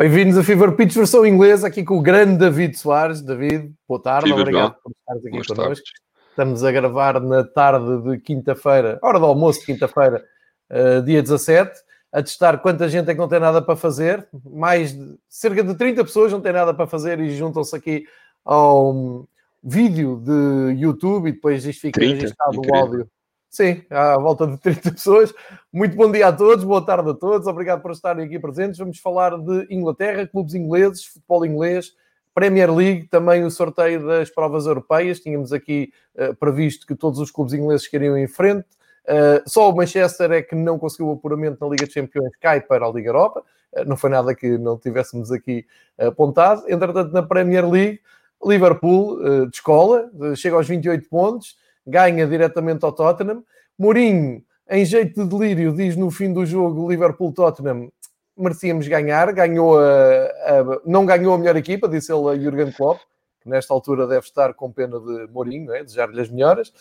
[0.00, 3.20] Bem-vindos a Fever Pitch versão inglesa, aqui com o grande David Soares.
[3.20, 5.74] David, boa tarde, Viva, obrigado por estares aqui Boas connosco.
[5.74, 5.82] tardes.
[6.30, 10.24] Estamos a gravar na tarde de quinta-feira, hora do almoço de quinta-feira,
[10.70, 11.78] eh, dia 17,
[12.12, 14.26] a testar quanta gente é que não tem nada para fazer.
[14.42, 18.06] Mais de cerca de 30 pessoas não têm nada para fazer e juntam-se aqui
[18.42, 19.26] ao um,
[19.62, 22.14] vídeo de YouTube e depois isto fica 30?
[22.22, 23.10] registado o áudio.
[23.50, 25.34] Sim, à volta de 30 pessoas.
[25.72, 28.78] Muito bom dia a todos, boa tarde a todos, obrigado por estarem aqui presentes.
[28.78, 31.92] Vamos falar de Inglaterra, clubes ingleses, futebol inglês,
[32.32, 35.18] Premier League, também o sorteio das provas europeias.
[35.18, 38.66] Tínhamos aqui eh, previsto que todos os clubes ingleses queriam em frente.
[39.04, 42.60] Eh, só o Manchester é que não conseguiu o apuramento na Liga dos Campeões, cai
[42.60, 43.42] para a Liga Europa.
[43.72, 45.66] Eh, não foi nada que não tivéssemos aqui
[45.98, 46.62] apontado.
[46.68, 48.00] Entretanto, na Premier League,
[48.44, 53.42] Liverpool de escola, eh, chega aos 28 pontos, ganha diretamente ao Tottenham.
[53.78, 57.90] Mourinho, em jeito de delírio, diz no fim do jogo Liverpool-Tottenham
[58.36, 63.00] merecíamos ganhar, ganhou a, a- não ganhou a melhor equipa, disse ele a Jurgen Klopp,
[63.42, 65.82] que nesta altura deve estar com pena de Mourinho, é?
[65.84, 66.72] desejar-lhe as melhoras.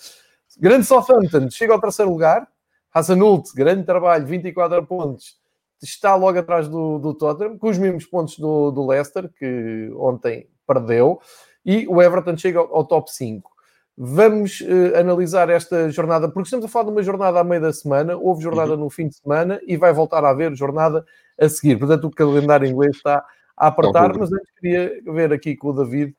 [0.57, 2.47] Grande Southampton, chega ao terceiro lugar.
[2.93, 5.37] Hasanult, grande trabalho, 24 pontos,
[5.81, 10.47] está logo atrás do, do Tottenham, com os mesmos pontos do, do Leicester, que ontem
[10.65, 11.19] perdeu,
[11.65, 13.51] e o Everton chega ao, ao top 5.
[14.01, 17.73] Vamos eh, analisar esta jornada, porque estamos a falar de uma jornada à meio da
[17.73, 21.05] semana, houve jornada no fim de semana e vai voltar a haver jornada
[21.37, 21.77] a seguir.
[21.77, 23.25] Portanto, o calendário inglês está
[23.57, 26.15] a apertar, mas antes queria ver aqui com o David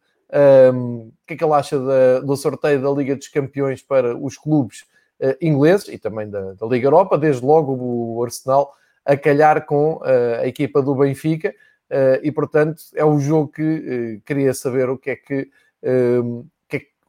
[0.74, 4.14] um, o que é que ele acha da- do sorteio da Liga dos Campeões para
[4.14, 4.84] os clubes
[5.18, 8.74] eh, ingleses e também da, da Liga Europa, desde logo o Arsenal
[9.06, 11.54] a calhar com eh, a equipa do Benfica
[11.88, 15.48] eh, e, portanto, é o jogo que eh, queria saber o que é que,
[15.82, 16.44] um,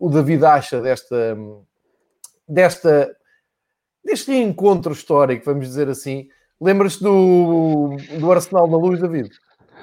[0.01, 1.37] o David acha desta,
[2.49, 3.15] desta,
[4.03, 6.27] deste encontro histórico, vamos dizer assim.
[6.59, 9.29] Lembras-te do, do Arsenal na luz, David?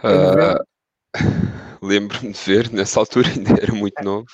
[0.02, 0.60] Ah,
[1.80, 4.26] Lembro-me de ver, nessa altura ainda era muito novo,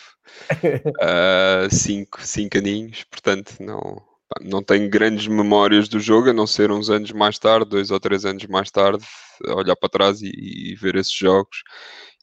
[1.03, 4.03] Ah, cinco, cinco aninhos, portanto não,
[4.41, 8.01] não tenho grandes memórias do jogo, a não ser uns anos mais tarde, dois ou
[8.01, 9.05] três anos mais tarde,
[9.49, 11.59] olhar para trás e, e ver esses jogos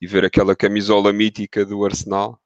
[0.02, 2.42] e ver aquela camisola mítica do Arsenal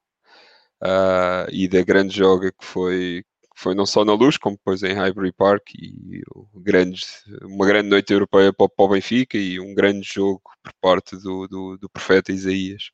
[0.82, 3.24] ah, e da grande joga que foi,
[3.56, 6.22] que foi não só na luz, como depois em Highbury Park e
[6.56, 7.02] grande,
[7.44, 11.78] uma grande noite europeia para, o- Benfica e um grande jogo por parte do, do,
[11.78, 12.92] do profeta Isaías.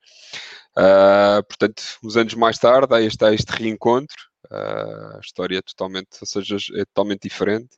[0.76, 4.16] Ah, portanto, uns anos mais tarde, aí está este reencontro.
[4.52, 7.70] Ah, a história é totalmente, ou seja, é totalmente diferente.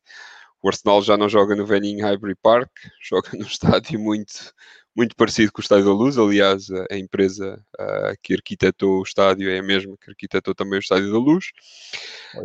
[0.62, 2.70] O Arsenal já não joga no velhinho Highbury Park,
[3.02, 4.54] joga num estádio muito,
[4.96, 6.18] muito parecido com o Estádio da Luz.
[6.18, 10.82] Aliás, a, empresa ah, que arquitetou o estádio é a mesma que arquitetou também o
[10.82, 11.52] Estádio da Luz.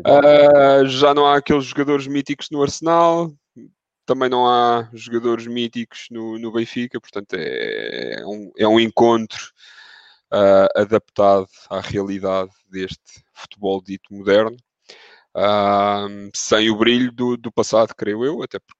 [0.04, 3.32] Ah, já não há aqueles jogadores míticos no Arsenal,
[4.08, 9.52] também não há jogadores míticos no, no Benfica, portanto é, é um, é um encontro
[10.30, 14.56] ah, adaptado à realidade deste futebol dito moderno,
[15.34, 18.77] ah, sem o brilho do, do passado, creio eu, até porque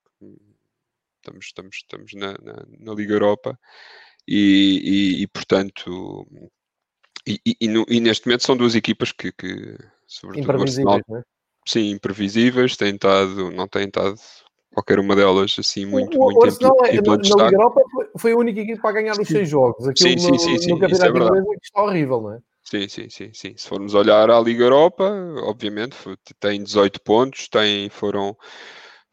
[1.29, 3.59] estamos, estamos, estamos na, na- na Liga Europa
[4.27, 4.81] e,
[5.19, 6.27] e- e, portanto
[7.27, 9.77] e, e- no- e neste momento são duas equipas que, que
[10.07, 11.23] sobretudo o Arsenal, Imprevisíveis, não é?
[11.67, 14.15] sim, imprevisíveis, têm estado, não têm estado
[14.73, 17.45] qualquer uma delas assim muito, o, muito o Arsenal, é, na, na Liga.
[17.57, 19.35] Europa, foi, foi a única equipa a ganhar os Sim.
[19.35, 19.87] seis jogos.
[19.89, 21.39] Aquilo Sim, sim, no, sim, sim, no isso é campeonato verdade.
[21.39, 22.39] inglês é está horrível, não é?
[22.65, 23.55] Sim, sim, sim, sim.
[23.57, 25.11] Se formos olhar à Liga Europa,
[25.45, 25.97] obviamente,
[26.39, 28.37] tem 18 pontos, tem, foram,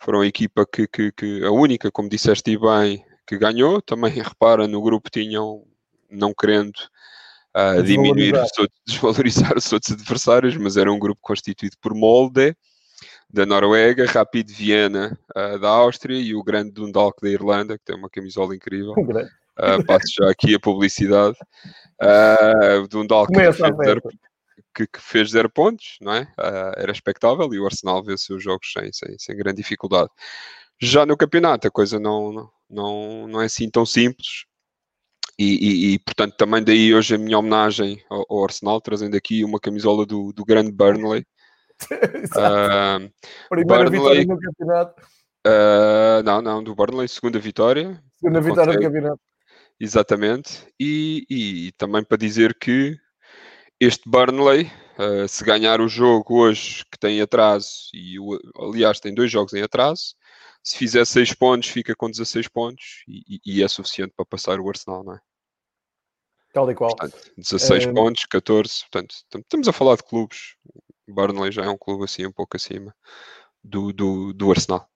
[0.06, 3.82] foram a equipa que, que, que- a única, como disseste bem, que ganhou.
[3.82, 5.64] Também repara, no grupo tinham,
[6.10, 6.74] não querendo
[7.52, 8.46] ah, diminuir, Desvalorizar.
[8.46, 12.56] os outros- desvalorizar os outros adversários, mas era um grupo constituído por Molde,
[13.28, 17.96] da Noruega, Rapid Viena, ah, da Áustria e o grande Dundalk da Irlanda, que tem
[17.98, 18.94] uma camisola incrível.
[19.58, 21.38] Uh, passo já aqui a publicidade.
[22.04, 23.72] Uh, Dundalk Começa a.
[24.76, 26.24] que, que fez zero pontos, não é?
[26.38, 30.10] Uh, era expectável e o Arsenal venceu os jogos sem, sem, sem grande dificuldade.
[30.82, 34.46] Já no campeonato a coisa não, não, não, é assim tão simples.
[35.40, 39.44] E, e- e, portanto também daí hoje a minha homenagem ao, ao Arsenal, trazendo aqui
[39.44, 41.26] uma camisola do, do grande Burnley.
[42.38, 43.12] Uh,
[43.50, 45.02] Primeira Burnley- vitória no campeonato,
[45.46, 48.86] uh, não, não, do Burnley, segunda vitória, segunda vitória no consegue.
[48.86, 49.22] campeonato.
[49.78, 50.66] Exatamente.
[50.80, 52.98] E, e também para dizer que
[53.80, 59.14] este Burnley, eh, se ganhar o jogo hoje que tem atraso, e o- aliás tem
[59.14, 60.16] dois jogos em atraso,
[60.64, 64.70] se fizer 6 pontos, fica com 16 pontos e, e- é suficiente para passar o
[64.70, 65.20] Arsenal, não é?
[66.54, 66.96] Tal e qual.
[66.96, 70.56] Portanto, 16 Eh, pontos, 14, portanto, tam- estamos a falar de clubes.
[71.08, 72.96] O Burnley já é um clube assim um pouco acima
[73.64, 74.88] do, do, do Arsenal.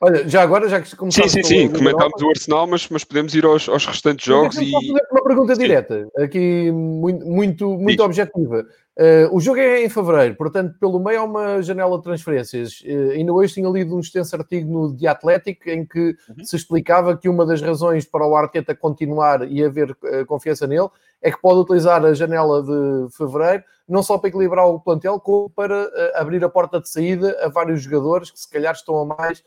[0.00, 1.32] Olha, já agora, já que começamos...
[1.32, 4.70] Sim, sim, sim, comentámos o Arsenal, mas, mas podemos ir aos, aos restantes jogos e...
[5.10, 5.62] uma pergunta sim.
[5.62, 8.64] direta, aqui muito, muito, muito objetiva.
[8.96, 12.80] Uh, o jogo é em fevereiro, portanto, pelo meio há uma janela de transferências.
[12.80, 16.44] Uh, ainda hoje tinha lido um extenso artigo no The Athletic em que uhum.
[16.44, 20.88] se explicava que uma das razões para o Arteta continuar e haver uh, confiança nele
[21.20, 25.48] é que pode utilizar a janela de fevereiro não só para equilibrar o plantel, como
[25.48, 29.42] para abrir a porta de saída a vários jogadores que se calhar estão a mais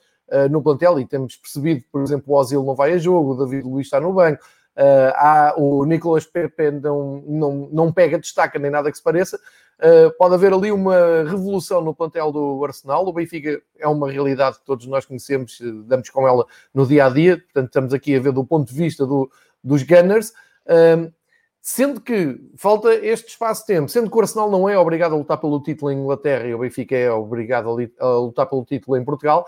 [0.50, 3.68] no plantel e temos percebido, por exemplo, o Ozil não vai a jogo, o David
[3.68, 4.44] Luiz está no banco.
[4.72, 9.38] Uh, há, o Nicolas Pepe não, não, não pega destaca nem nada que se pareça.
[9.78, 13.06] Uh, pode haver ali uma revolução no plantel do Arsenal.
[13.06, 17.10] O Benfica é uma realidade que todos nós conhecemos, damos com ela no dia a
[17.10, 17.38] dia.
[17.38, 19.30] Portanto, estamos aqui a ver do ponto de vista do,
[19.64, 20.30] dos Gunners.
[20.66, 21.12] Uh,
[21.60, 25.18] sendo que falta este espaço de tempo, sendo que o Arsenal não é obrigado a
[25.18, 27.70] lutar pelo título em Inglaterra e o Benfica é obrigado
[28.00, 29.46] a lutar pelo título em Portugal,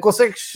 [0.00, 0.54] consegues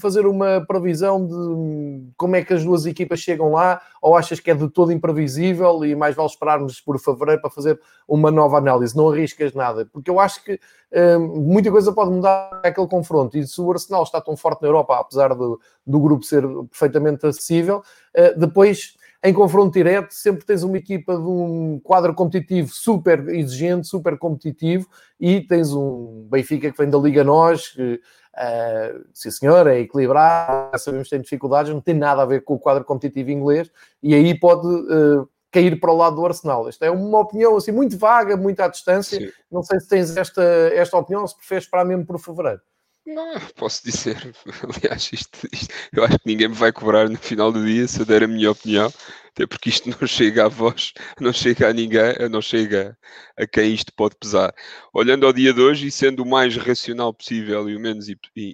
[0.00, 4.50] fazer uma previsão de como é que as duas equipas chegam lá ou achas que
[4.50, 8.96] é de todo imprevisível e mais vale esperarmos por fevereiro para fazer uma nova análise?
[8.96, 10.58] Não arriscas nada, porque eu acho que
[10.92, 14.68] hum, muita coisa pode mudar aquele confronto e se o Arsenal está tão forte na
[14.68, 17.78] Europa, apesar do, do grupo ser perfeitamente acessível,
[18.16, 23.86] uh, depois em confronto direto, sempre tens uma equipa de um quadro competitivo super exigente,
[23.86, 24.88] super competitivo,
[25.20, 28.00] e tens um Benfica que vem da Liga Nós, que
[28.32, 32.54] Uh, sim, senhor, é equilibrado, sabemos que tem dificuldades, não tem nada a ver com
[32.54, 33.70] o quadro competitivo inglês
[34.02, 36.66] e aí pode uh, cair para o lado do Arsenal.
[36.66, 39.20] Esta é uma opinião assim muito vaga, muito à distância.
[39.20, 39.30] Sim.
[39.50, 42.60] Não sei se tens esta, esta opinião ou se preferes esperar mesmo por fevereiro.
[43.04, 44.16] Não, posso dizer,
[44.62, 48.00] aliás, isto, isto, eu acho que ninguém me vai cobrar no final do dia se
[48.00, 48.92] eu der a minha opinião,
[49.30, 52.96] até porque isto não chega a vós, não chega a ninguém, não chega
[53.36, 54.54] a quem isto pode pesar.
[54.94, 58.06] Olhando ao dia de hoje e sendo o mais racional possível e o menos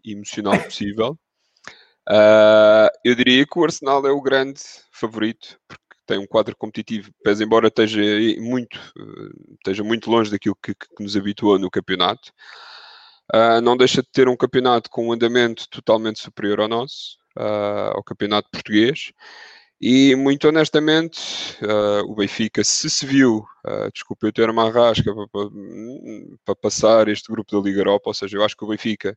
[0.05, 1.19] emocional possível,
[2.09, 4.61] uh, eu diria que o Arsenal é o grande
[4.93, 8.01] favorito, porque tem um quadro competitivo, pese embora esteja
[8.41, 8.81] muito,
[9.59, 12.33] esteja muito longe daquilo que, que nos habituou no campeonato.
[13.35, 17.97] Uh, não deixa de ter um campeonato com um andamento totalmente superior ao nosso, uh,
[17.97, 19.13] ao campeonato português.
[19.81, 21.21] E muito honestamente,
[21.63, 25.51] uh, o Benfica, se se viu, uh, desculpe eu ter uma arrasca para, para,
[26.45, 29.17] para, passar este grupo da Liga Europa, ou seja, eu acho que o Benfica,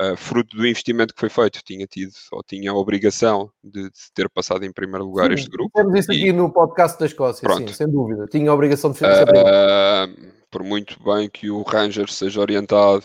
[0.00, 4.12] uh, fruto do investimento que foi feito, tinha tido ou tinha a obrigação de, de
[4.14, 5.70] ter passado em primeiro lugar sim, este grupo.
[5.74, 6.16] Temos isso e...
[6.16, 7.68] aqui no podcast da Escócia, Pronto.
[7.68, 8.26] sim, sem dúvida.
[8.26, 13.04] Tinha a obrigação de ser uh, Por muito bem que o Rangers seja orientado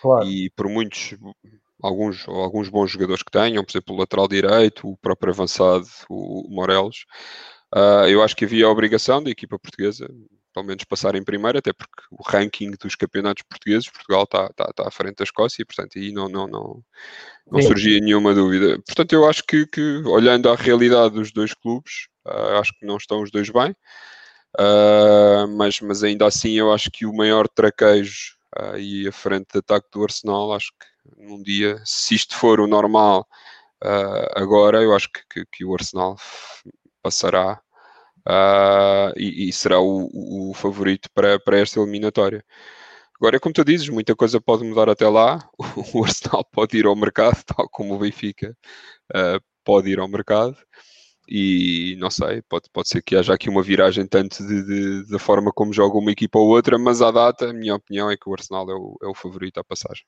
[0.00, 0.26] claro.
[0.26, 1.16] e por muitos
[1.84, 6.48] alguns, alguns bons jogadores que tenham, por exemplo, o lateral direito, o próprio avançado, o,
[6.48, 7.04] Morelos.
[7.74, 10.08] Uh, eu acho que havia a obrigação da equipa portuguesa,
[10.54, 14.72] pelo menos passar em primeiro, até porque o ranking dos campeonatos portugueses, Portugal está tá,
[14.72, 16.82] tá à frente da Escócia e, portanto, aí não, não, não,
[17.50, 18.80] não surgia nenhuma dúvida.
[18.86, 22.96] Portanto, eu acho que, que olhando à realidade dos dois clubes, uh, acho que não
[22.96, 23.74] estão os dois bem,
[24.58, 29.48] uh, mas, mas ainda assim eu acho que o maior traquejo uh, e a frente
[29.52, 33.26] de ataque do Arsenal, acho que num dia, se isto for o normal
[33.84, 36.16] uh, agora, eu acho que, que, que, o Arsenal
[37.02, 37.60] passará
[39.16, 42.44] e, e, será o, o, favorito para, para esta eliminatória.
[43.16, 45.46] Agora, como tu dizes, muita coisa pode mudar até lá.
[45.94, 48.56] O Arsenal pode ir ao mercado, tal como o Benfica
[49.64, 50.56] pode ir ao mercado.
[51.28, 55.18] E não sei, pode, pode ser que haja aqui uma viragem tanto de, de, da
[55.18, 58.28] forma como joga uma equipa ou outra, mas à data, a minha opinião é que
[58.28, 60.04] o Arsenal é o, é o favorito à passagem.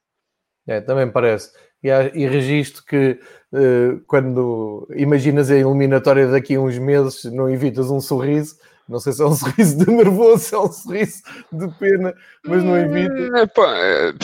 [0.67, 1.53] É, também parece.
[1.83, 3.19] E, e registro que
[3.53, 8.57] uh, quando imaginas a eliminatória daqui a uns meses, não evitas um sorriso,
[8.89, 12.15] não sei se é um sorriso de nervoso, se é um sorriso de pena,
[12.47, 13.39] mas não evita.
[13.39, 14.15] É, é,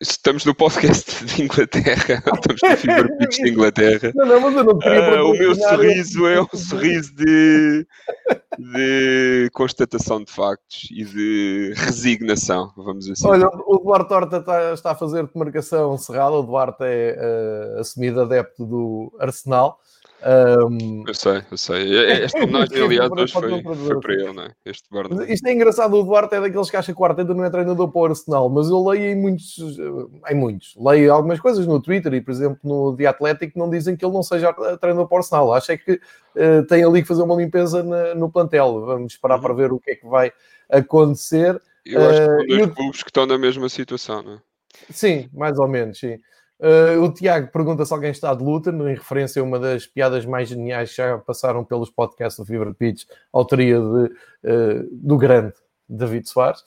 [0.00, 4.12] estamos no podcast de Inglaterra, estamos no Fever Pitch de Inglaterra.
[4.14, 7.86] Não, não, mas eu não queria uh, O meu sorriso é um sorriso de,
[8.58, 13.26] de constatação de factos e de resignação, vamos assim.
[13.26, 18.22] Olha, o Duarte Horta está, está a fazer demarcação cerrada, o Duarte é uh, assumido
[18.22, 19.78] adepto do Arsenal.
[20.20, 21.04] Um...
[21.06, 22.22] Eu sei, eu sei.
[22.24, 24.52] Esta homenagem, aliás, hoje foi, foi para ele, não é?
[24.64, 24.88] Este
[25.28, 27.88] Isto é engraçado, o Duarte é daqueles que acha que o Arteta não é treinador
[27.88, 29.56] para o Arsenal, mas eu leio em muitos,
[30.28, 33.96] em muitos, leio algumas coisas no Twitter e, por exemplo, no The Athletic não dizem
[33.96, 35.52] que ele não seja treinador para o Arsenal.
[35.52, 38.84] Acho é que uh, tem ali que fazer uma limpeza na, no plantel.
[38.84, 39.42] Vamos esperar uhum.
[39.42, 40.32] para ver o que é que vai
[40.68, 41.60] acontecer.
[41.84, 44.38] Eu acho que são dois uh, clubes que estão na mesma situação, não é?
[44.90, 46.18] Sim, mais ou menos, sim.
[46.60, 50.26] Uh, o Tiago pergunta se alguém está de luta, em referência a uma das piadas
[50.26, 55.54] mais geniais que já passaram pelos podcasts do Fever Pitch, autoria de, uh, do grande
[55.88, 56.62] David Soares.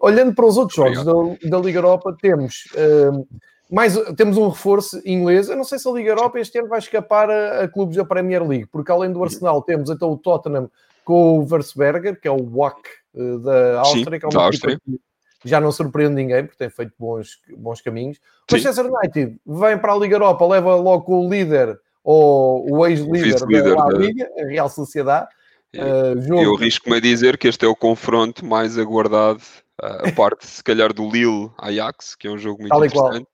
[0.00, 3.26] Olhando para os outros jogos da, da, Liga Europa, temos uh,
[3.70, 5.48] mais, temos um reforço inglês.
[5.48, 8.04] Eu não sei se a Liga Europa este ano vai escapar a, a clubes da
[8.04, 10.68] Premier League, porque além do Arsenal temos então o Tottenham
[11.04, 12.80] com o Versberger, que é o WAC
[13.14, 14.80] uh, da Áustria, Sim, que é uma Áustria.
[14.84, 15.00] que
[15.46, 18.18] já não surpreende ninguém, porque tem feito bons, bons caminhos.
[18.50, 23.40] O Manchester United vem para a Liga Europa, leva logo o líder, ou o ex-líder
[23.74, 25.28] da Liga, a Real Sociedade.
[25.74, 26.42] Uh, jogo...
[26.42, 29.42] Eu arrisco-me a dizer que este é o confronto mais aguardado
[29.78, 33.26] a parte, se calhar, do Lille Ajax, que é um jogo muito Tal interessante.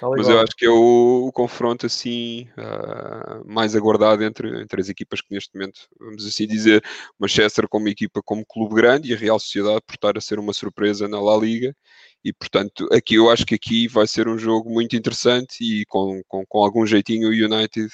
[0.00, 4.88] Mas eu acho que é o, o confronto assim uh, mais aguardado entre, entre as
[4.88, 6.82] equipas que neste momento, vamos assim dizer,
[7.18, 10.52] Manchester como equipa como clube grande e a Real Sociedade por estar a ser uma
[10.52, 11.74] surpresa na La Liga.
[12.24, 16.20] E portanto, aqui eu acho que aqui vai ser um jogo muito interessante e com,
[16.26, 17.88] com, com algum jeitinho o United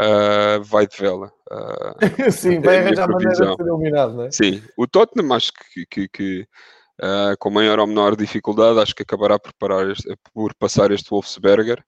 [0.00, 1.32] uh, vai de vela.
[1.50, 1.98] Uh,
[2.30, 4.30] Sim, vai arranjar maneira de ser eliminado, não é?
[4.30, 6.48] Sim, o Tottenham acho que, que, que
[7.02, 11.84] uh, com maior ou menor dificuldade, acho que acabará por, este, por passar este Wolfsberger.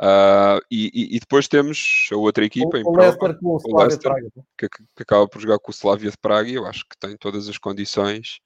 [0.00, 4.12] Uh, e, e, depois temos a outra equipa, o, o Leicester, com o, o Leicester
[4.58, 7.16] que, que, acaba por jogar com o Slavia de Praga e eu acho que tem
[7.16, 8.40] todas as condições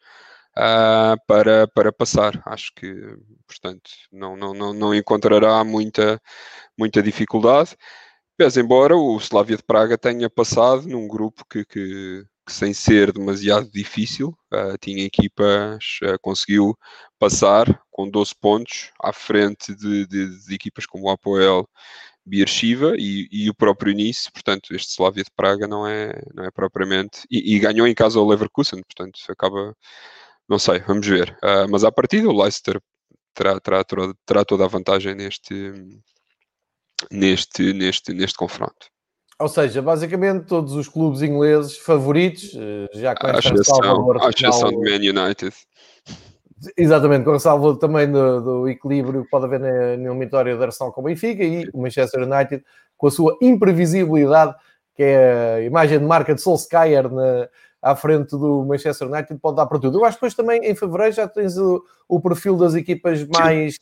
[0.57, 2.43] uh, para, para passar.
[2.45, 2.93] Acho que,
[3.47, 6.21] portanto, não, não, não, não encontrará muita,
[6.77, 7.77] muita dificuldade.
[8.37, 13.71] Pese embora o Slavia de Praga tenha passado num grupo que, que sem ser demasiado
[13.71, 16.77] difícil, uh, tinha equipas, uh, conseguiu
[17.19, 21.69] passar com 12 pontos à frente de, de, de equipas como o Apoel,
[22.25, 26.51] Beersheba e, e, o próprio Nice, portanto este Slavia de Praga não é, não é
[26.51, 29.75] propriamente, e, e ganhou em casa o Leverkusen, portanto acaba,
[30.49, 32.81] não sei, vamos ver, uh, mas à partida o Leicester
[33.35, 35.73] terá, terá, terá, terá toda a vantagem neste,
[37.11, 38.89] neste, neste, neste confronto.
[39.39, 44.23] Ou seja, basicamente todos os clubes ingleses favoritos, eh, já com esta Salvador.
[44.23, 45.55] A exceção do Man United.
[46.77, 50.65] Exatamente, com a salva também do, do, equilíbrio que pode haver na, na eliminatória da
[50.65, 52.65] Arsenal com o Benfica e o Manchester United
[52.97, 54.55] com a sua imprevisibilidade,
[54.95, 57.47] que é a imagem de marca de Solskjaer na,
[57.91, 59.99] à frente do Manchester United, pode dar para tudo.
[59.99, 63.77] Eu acho que depois também em fevereiro já tens o, o perfil das equipas mais.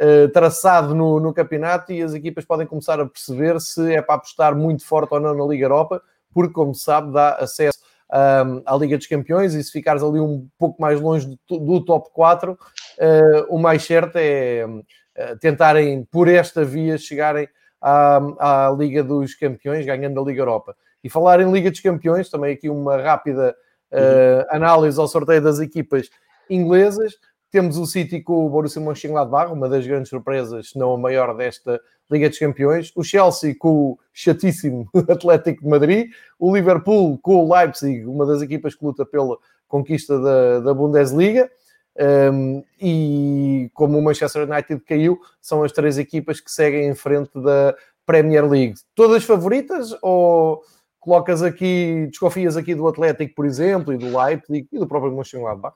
[0.00, 4.14] Uh, traçado no, no, campeonato e as equipas podem começar a perceber se é para
[4.14, 6.00] apostar muito forte ou não na Liga Europa,
[6.32, 7.80] porque, como se sabe, dá acesso
[8.12, 11.84] um, à Liga dos Campeões e se ficares ali um pouco mais longe do, do
[11.84, 12.58] top 4, uh,
[12.98, 17.48] eh, o mais certo é uh, tentarem, por esta via, chegarem
[17.80, 20.76] à, à, Liga dos Campeões, ganhando a Liga Europa.
[21.02, 23.54] E falar em Liga dos Campeões, também aqui uma rápida
[23.92, 26.08] uh, análise ao sorteio das equipas
[26.48, 27.14] inglesas.
[27.50, 31.36] Temos o City com o Borussia Mönchengladbach, uma das grandes surpresas, se não a maior
[31.36, 31.80] desta
[32.10, 32.92] Liga dos Campeões.
[32.94, 36.10] O Chelsea com o chatíssimo Atlético de Madrid.
[36.38, 41.50] O Liverpool com o Leipzig, uma das equipas que luta pela conquista da, da Bundesliga.
[42.32, 47.30] Um, e como o Manchester United caiu, são as três equipas que seguem em frente
[47.34, 47.74] da
[48.06, 48.74] Premier League.
[48.94, 50.62] Todas favoritas ou
[51.00, 55.74] colocas aqui, desconfias aqui do Atlético, por exemplo, e do Leipzig e do próprio Mönchengladbach?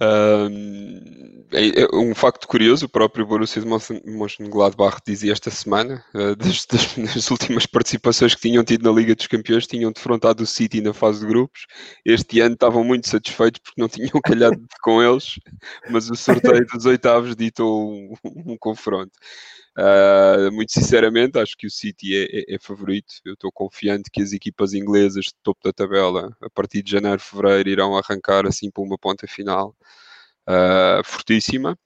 [0.00, 3.62] Um, é, é um facto curioso, o próprio Borussia
[4.04, 9.14] Mönchengladbach dizia esta semana, uh, das, das, das, últimas participações que tinham tido na Liga
[9.14, 11.66] dos Campeões, tinham defrontado o City na fase de grupos.
[12.04, 15.38] Este ano estavam muito satisfeitos porque não tinham calhado com eles,
[15.88, 19.12] mas o sorteio dos oitavos ditou um, um confronto.
[19.78, 23.14] Uh, muito sinceramente, acho que o City é, é, é favorito.
[23.24, 27.20] Eu estou confiante que as equipas inglesas de topo da tabela, a partir de janeiro,
[27.20, 29.74] fevereiro, irão arrancar assim para uma ponta final
[30.48, 31.78] uh, fortíssima.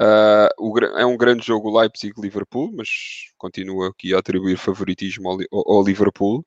[0.00, 2.88] Uh, o, é um grande jogo Leipzig-Liverpool, mas
[3.36, 6.46] continuo aqui a atribuir favoritismo ao, ao Liverpool.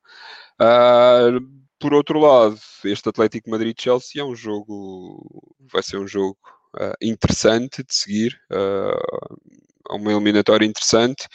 [1.79, 6.37] por outro lado, este Atlético Madrid-Chelsea é um jogo, vai ser um jogo
[7.01, 8.39] interessante de seguir
[9.89, 11.27] uma eliminatória interessante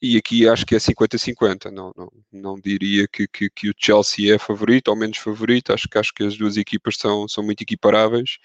[0.00, 1.70] e aqui acho que é 50-50.
[1.70, 5.72] Não, não, não diria que, que, que, o Chelsea é favorito ou menos favorito.
[5.72, 8.38] Acho que acho que as duas equipas são, são muito equiparáveis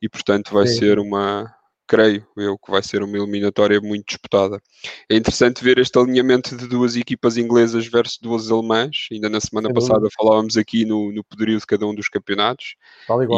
[0.00, 0.78] e portanto vai Sim.
[0.78, 1.52] ser uma
[1.90, 4.62] creio eu que vai ser uma eliminatória muito disputada.
[5.08, 9.08] É interessante ver este alinhamento de duas equipas inglesas versus duas alemãs.
[9.10, 12.76] Ainda na semana passada falávamos aqui no, no poderio de cada um dos campeonatos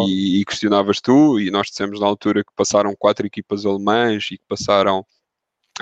[0.07, 4.37] e, e questionavas tu, e nós dissemos na altura que passaram quatro equipas alemãs e
[4.37, 5.03] que passaram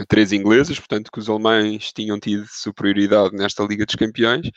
[0.09, 4.51] três ingleses, portanto que os alemães tinham tido superioridade nesta Liga dos Campeões.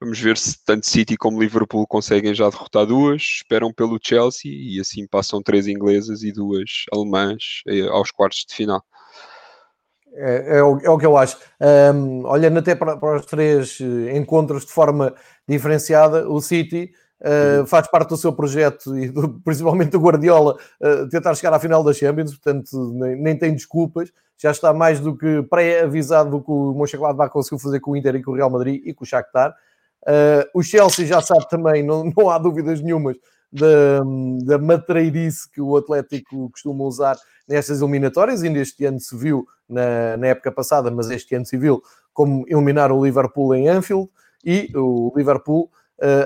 [0.00, 4.80] Vamos ver se tanto City como Liverpool conseguem já derrotar duas, esperam pelo Chelsea e
[4.80, 8.84] assim passam três inglesas e duas alemãs eh, aos quartos de final.
[10.14, 11.38] É, é, o, é o, que eu acho.
[11.94, 15.14] Um, olhando até para, para, os três eh, encontros de forma
[15.48, 21.08] diferenciada, o City Uh, faz parte do seu projeto e do, principalmente do Guardiola uh,
[21.08, 25.16] tentar chegar à final da Champions, portanto nem, nem tem desculpas, já está mais do
[25.16, 28.50] que pré-avisado do que o Mönchengladbach conseguiu fazer com o Inter e com o Real
[28.50, 29.54] Madrid e com o Shakhtar.
[30.02, 33.16] Uh, o Chelsea já sabe também, não, não há dúvidas nenhumas
[33.52, 34.00] da,
[34.44, 40.16] da matreirice que o Atlético costuma usar nestas eliminatórias, ainda este ano se viu na,
[40.16, 41.80] na época passada, mas este ano se viu
[42.12, 44.08] como eliminar o Liverpool em Anfield
[44.44, 45.70] e o Liverpool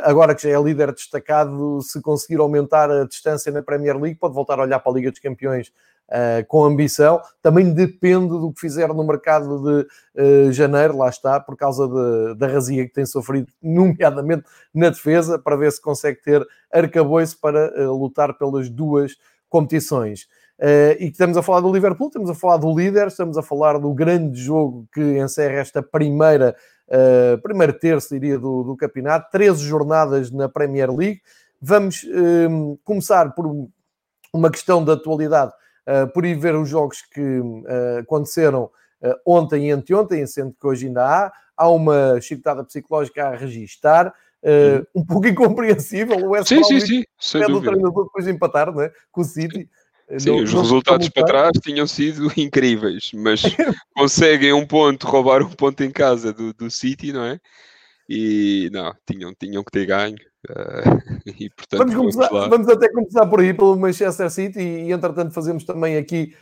[0.02, 4.34] agora que já é líder destacado, se conseguir aumentar a distância na Premier League, pode
[4.34, 5.70] voltar a olhar para a Liga dos Campeões
[6.08, 7.20] uh, com ambição.
[7.42, 12.38] Também depende do que fizer no mercado de uh, janeiro, lá está, por causa de,
[12.38, 17.72] da razia que tem sofrido, nomeadamente na defesa, para ver se consegue ter arcabouço para
[17.86, 19.12] uh, lutar pelas duas
[19.48, 20.26] competições.
[20.58, 23.78] Uh, e estamos a falar do Liverpool, estamos a falar do líder, estamos a falar
[23.78, 26.56] do grande jogo que encerra esta primeira
[26.88, 31.20] uh, primeiro terço, diria, do, do campeonato, 13 jornadas na Premier League.
[31.60, 33.68] Vamos uh, começar por
[34.32, 35.52] uma questão de atualidade,
[35.86, 37.40] uh, por ir ver os jogos que
[38.00, 38.70] aconteceram
[39.24, 41.32] ontem e anteontem, sendo que hoje ainda há.
[41.56, 44.12] Há uma chicotada psicológica a registar.
[44.42, 46.18] Uh, um pouco incompreensível.
[46.18, 47.38] O West sim, sim, sim, sim.
[47.38, 49.68] o treinador depois de empatar né, com o City.
[50.18, 53.42] Sim, não, os não resultados para trás tinham sido incríveis, mas
[53.94, 57.40] conseguem um ponto, roubar um ponto em casa do, do City, não é?
[58.08, 60.16] E não, tinham, tinham que ter ganho.
[60.48, 64.92] Uh, e, portanto, vamos, começar, vamos, vamos, até começar por aí, pelo Manchester City, e,
[64.92, 66.32] entretanto fazemos também aqui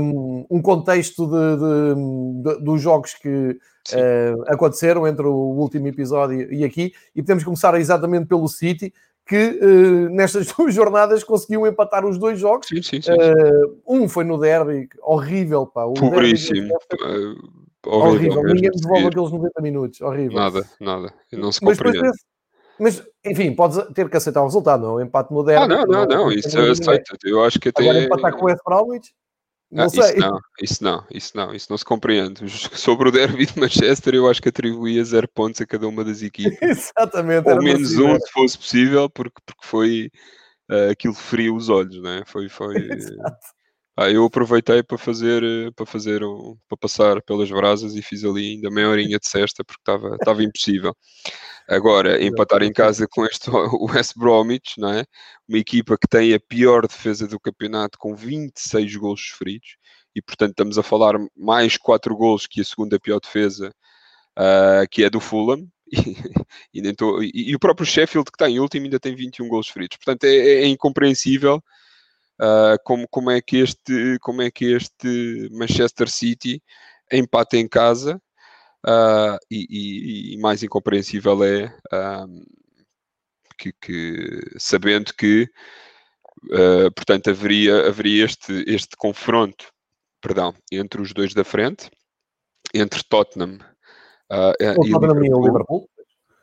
[0.00, 6.52] um, um contexto de, de, de, dos jogos que uh, aconteceram entre o último episódio
[6.52, 8.92] e aqui, e podemos começar exatamente pelo City
[9.26, 12.66] que uh, nestas duas jornadas conseguiu empatar os dois jogos.
[12.68, 15.84] Sim, sim, sim, uh, um foi no derby, horrível, pá.
[15.84, 16.76] O Puríssimo.
[16.90, 18.54] Derby, uh, horrível, horrível.
[18.54, 20.38] ninguém devolve aqueles 90 minutos, horrível.
[20.38, 22.00] Nada, nada, não se compreende.
[22.00, 22.16] Mas,
[22.78, 24.94] mas, enfim, podes ter que aceitar o resultado, não?
[24.94, 25.64] O empate no derby.
[25.64, 27.16] Ah, não, não, não, isso é aceito.
[27.24, 27.82] Eu acho que até.
[27.82, 29.14] Agora empatar com o West Bromwich.
[29.72, 30.02] Não, ah, sei.
[30.02, 32.42] Isso não, isso não, isso não, isso não se compreende.
[32.78, 36.20] Sobre o derby de Manchester, eu acho que atribuía zero pontos a cada uma das
[36.22, 36.60] equipes.
[36.60, 37.48] Exatamente.
[37.48, 40.10] Ou menos um, se fosse possível, porque, porque foi
[40.70, 42.22] uh, aquilo frio os olhos, né?
[42.26, 42.74] Foi, foi.
[43.96, 48.24] Ah, eu aproveitei para fazer, eh, para fazer, um, para passar pelas brasas e fiz
[48.24, 50.96] ali ainda meia horinha de cesta porque estava, estava impossível.
[51.68, 53.50] Agora, empatar em casa com este
[54.02, 55.04] West Bromwich, não é?
[55.48, 59.76] Uma equipa que tem a pior defesa do campeonato com 26 gols sofridos
[60.16, 63.74] e, portanto, estamos a falar mais 4 gols que a segunda pior defesa,
[64.38, 65.66] uh, que é do Fulham.
[66.74, 69.48] E, e, tô, e, e, o próprio Sheffield, que está em último, ainda tem 21
[69.48, 69.96] gols sofridos.
[69.98, 71.62] Portanto, é, é incompreensível
[72.42, 76.62] uh, como, como, é que este, como é que este Manchester City
[77.10, 78.20] empata em casa?
[78.84, 81.72] Uh, e, e, e, mais incompreensível é
[82.26, 82.44] um,
[83.56, 85.48] que, que, sabendo que
[86.46, 89.72] uh, portanto haveria, haveria este, este confronto
[90.20, 91.88] perdão, entre os dois da frente
[92.74, 93.58] entre Tottenham
[94.32, 95.88] uh, e Liverpool, Liverpool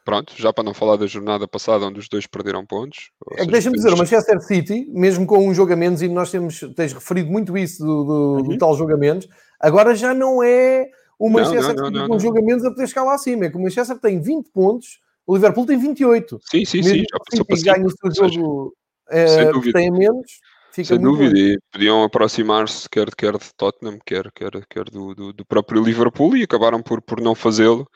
[0.09, 3.11] Pronto, já para não falar da jornada passada onde os dois perderam pontos.
[3.37, 6.31] É que deixa-me dizer, o Manchester City, mesmo com um jogo a menos, e nós
[6.31, 8.43] temos, tens referido muito isso do, do, uhum.
[8.43, 12.15] do tal jogo a menos, agora já não é o Manchester não, não, não, com
[12.15, 13.45] um jogo a menos a poder chegar lá acima.
[13.45, 16.39] É que o Manchester tem 20 pontos, o Liverpool tem 28.
[16.41, 17.05] Sim, sim, mesmo sim.
[17.11, 18.73] Já passou para ganha o seu jogo
[19.11, 20.39] é, que tem a menos.
[20.71, 25.33] Fica Sem dúvida, e podiam aproximar-se quer, quer de Tottenham, quer, quer, quer do, do,
[25.33, 27.87] do próprio Liverpool e acabaram por, por não fazê-lo.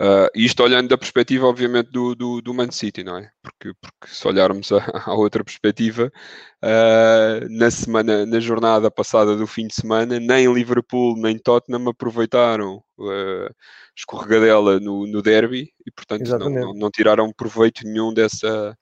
[0.00, 3.30] Uh, isto olhando da perspectiva, obviamente, do, do, do, Man City, não é?
[3.42, 6.10] Porque, porque se olharmos a, a outra perspectiva,
[6.64, 12.82] uh, na semana, na jornada passada do fim de semana, nem Liverpool nem Tottenham aproveitaram
[12.98, 13.54] uh,
[13.94, 18.74] escorregadela no, no derby e, portanto, não, não, não, tiraram proveito nenhum dessa,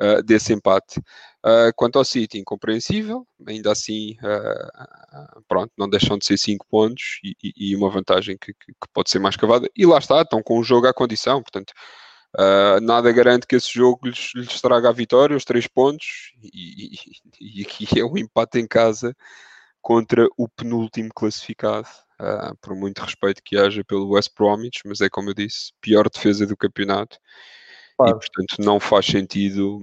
[0.00, 1.00] uh, desse empate.
[1.44, 7.20] Uh, quanto ao City, incompreensível, ainda assim, uh, pronto, não deixam de ser 5 pontos
[7.22, 9.68] e, e, uma vantagem que, que, pode ser mais cavada.
[9.76, 11.72] E lá está, estão com o jogo à condição, portanto,
[12.38, 16.94] uh, nada garante que esse jogo lhes, lhes traga a vitória, os 3 pontos, e,
[17.40, 19.14] e, e, aqui é um empate em casa
[19.82, 21.88] contra o penúltimo classificado.
[22.62, 26.46] por muito respeito que haja pelo West Bromwich, mas é como eu disse, pior defesa
[26.46, 27.18] do campeonato.
[27.96, 28.16] Claro.
[28.16, 29.80] E portanto não faz sentido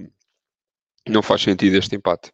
[1.08, 2.32] não faz sentido este empate.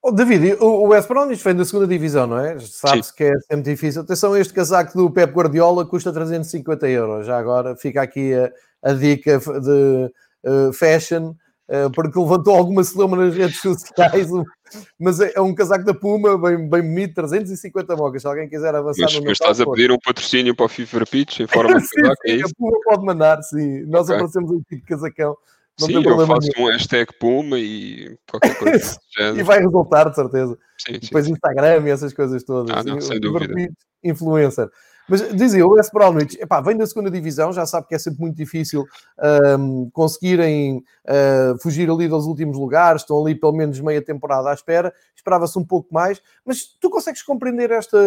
[0.00, 2.58] Oh, David, o West Bromwich vem da segunda divisão, não é?
[2.60, 4.02] Sabe-se que é sempre difícil.
[4.02, 7.26] Atenção, este casaco do Pep Guardiola custa 350 euros.
[7.26, 10.12] Já agora fica aqui a, a dica de
[10.44, 11.34] uh, fashion,
[11.94, 14.28] porque levantou alguma celeuma nas redes sociais.
[14.98, 18.22] mas é, é, um casaco da Puma, bem, bem bonito, 350 mocas.
[18.22, 21.06] Se alguém quiser avançar mas, no Mas estás a pedir um patrocínio para o FIFA
[21.06, 22.46] Pitch em forma de casaco, é isso?
[22.46, 23.84] A Puma pode mandar, sim.
[23.86, 24.16] Nós okay.
[24.16, 25.36] aparecemos um tipo de casacão
[25.78, 26.68] Não sim, tem eu faço nenhum.
[26.68, 28.98] um hashtag Puma e qualquer coisa
[29.36, 30.58] E vai resultar, de certeza.
[30.78, 31.32] Sim, sim, depois sim.
[31.32, 32.74] Instagram e essas coisas todas.
[32.74, 33.54] Ah, não, sem dúvida.
[34.02, 34.70] Influencer.
[35.08, 38.20] Mas dizia, o West Bromwich, epá, vem da segunda divisão, já sabe que é sempre
[38.20, 38.84] muito difícil
[39.18, 44.54] ahm, conseguirem ah, fugir ali dos últimos lugares, estão ali pelo menos meia temporada à
[44.54, 47.98] espera, esperava-se um pouco mais, mas tu consegues compreender esta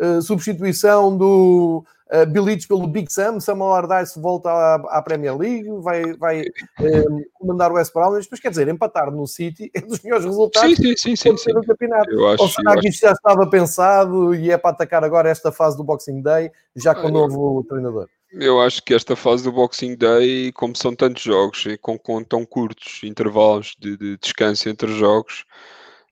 [0.00, 5.68] ah, substituição do uh, Bilic pelo Big Sam, Sam Allardyce volta à, à Premier League,
[5.80, 6.44] vai, vai
[6.80, 10.76] um, comandar o West Bromwich, mas quer dizer, empatar no City é dos melhores resultados
[10.76, 12.10] Sim, sim, sim, sim, no campeonato.
[12.10, 15.50] Eu acho, Ou será que isto já estava pensado e é para atacar agora esta
[15.50, 18.08] fase do Boxing Day, já com o Olha, novo treinador?
[18.30, 22.22] Eu acho que esta fase do Boxing Day, como são tantos jogos e com, com
[22.22, 25.44] tão curtos intervalos de, de descanso entre jogos,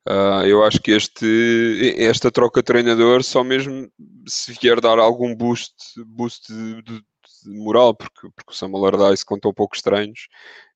[0.07, 3.89] ah, eu acho que este, esta troca de treinador só mesmo
[4.29, 5.75] se vier dar algum boost,
[6.07, 7.03] boost de, de-
[7.45, 10.29] de moral, porque, porque o Sam Allardyce contou poucos treinos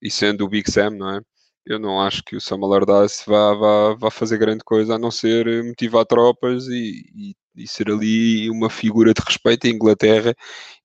[0.03, 1.21] e sendo o Big Sam, não é?
[1.67, 5.11] Eu não acho que o Sam Allardyce vá, vá, vá fazer grande coisa a não
[5.11, 10.35] ser motivar tropas e, e- e ser ali uma figura de respeito em Inglaterra,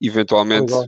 [0.01, 0.85] eventualmente Igual.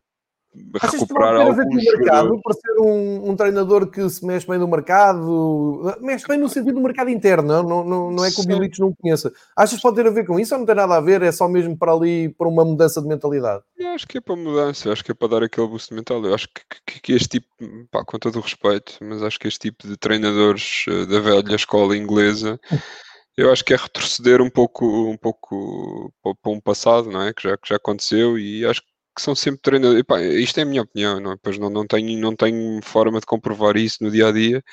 [0.75, 4.57] Achas que recuperar alguns o mercado, por ser um, um treinador que se mexe bem
[4.59, 8.45] no mercado, mexe bem no sentido do mercado interno, não, não, não, é que o.
[8.45, 9.31] Bilic não conheça.
[9.55, 11.21] Achas que pode ter a ver com isso ou não tem nada a ver?
[11.21, 13.63] É só mesmo para ali, para uma mudança de mentalidade?
[13.77, 16.23] Eu acho que é para mudança, acho que é para dar aquele boost mental.
[16.23, 17.47] Eu acho que, que- que este tipo,
[17.91, 21.55] pá, com todo o respeito, mas acho que este tipo de treinadores eh, da velha
[21.55, 22.59] escola inglesa,
[23.37, 27.33] eu acho que é retroceder um pouco, um pouco pa- para um passado, não é?
[27.33, 28.87] Que já, que já aconteceu e acho que
[29.21, 30.01] são sempre treinadores.
[30.01, 31.37] Epá, isto é a minha opinião, não é?
[31.41, 34.63] Pois não, não, tenho, não tenho forma de comprovar isso no dia a dia,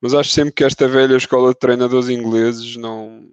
[0.00, 3.26] mas acho sempre que esta velha escola de treinadores ingleses não.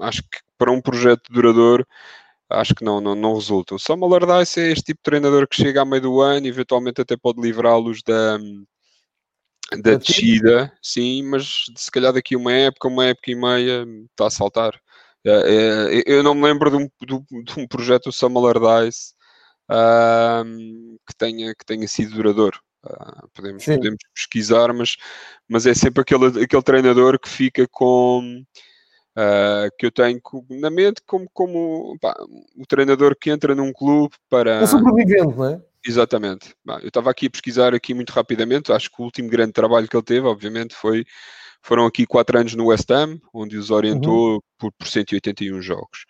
[0.00, 1.86] Acho que para um projeto duradouro
[2.50, 3.74] acho que não, não, não resulta.
[3.74, 6.48] O Sam Allardyce é este tipo de treinador que chega a meio do ano e
[6.48, 8.38] eventualmente até pode livrá-los da,
[9.82, 14.26] da Da descida, sim, mas se calhar daqui uma época, uma época e meia, está
[14.26, 14.80] a saltar.
[15.24, 16.88] É, é, eu não me lembro de um,
[17.44, 19.14] de um projeto do Sam Allardyce
[19.68, 22.58] ahm, que, tenha, que tenha sido duradouro.
[22.84, 23.76] Ah, podemos, Sim.
[23.76, 24.96] podemos pesquisar, mas,
[25.48, 28.42] mas é sempre aquele, aquele treinador que fica com
[29.16, 32.14] ah, que eu tenho na mente como, como pá,
[32.56, 35.60] o treinador que entra num clube para Um sobrevivente, não é?
[35.84, 36.54] Exatamente.
[36.64, 38.72] Bah, eu estava aqui a pesquisar aqui muito rapidamente.
[38.72, 41.04] Acho que o último grande trabalho que ele teve, obviamente, foi
[41.62, 46.06] foram aqui quatro anos no West Ham, onde os orientou por, por 181 jogos.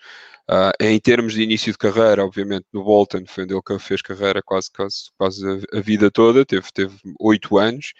[0.50, 4.42] Ah, em termos de início de carreira, obviamente, no Bolton foi onde ele fez carreira
[4.42, 7.92] quase, quase, quase a, a vida toda, teve, teve oito anos,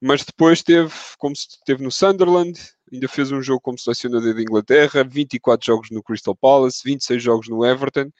[0.00, 2.58] mas depois teve, como se teve no Sunderland,
[2.92, 7.48] ainda fez um jogo como selecionador de Inglaterra, 24 jogos no Crystal Palace, 26 jogos
[7.48, 8.10] no Everton,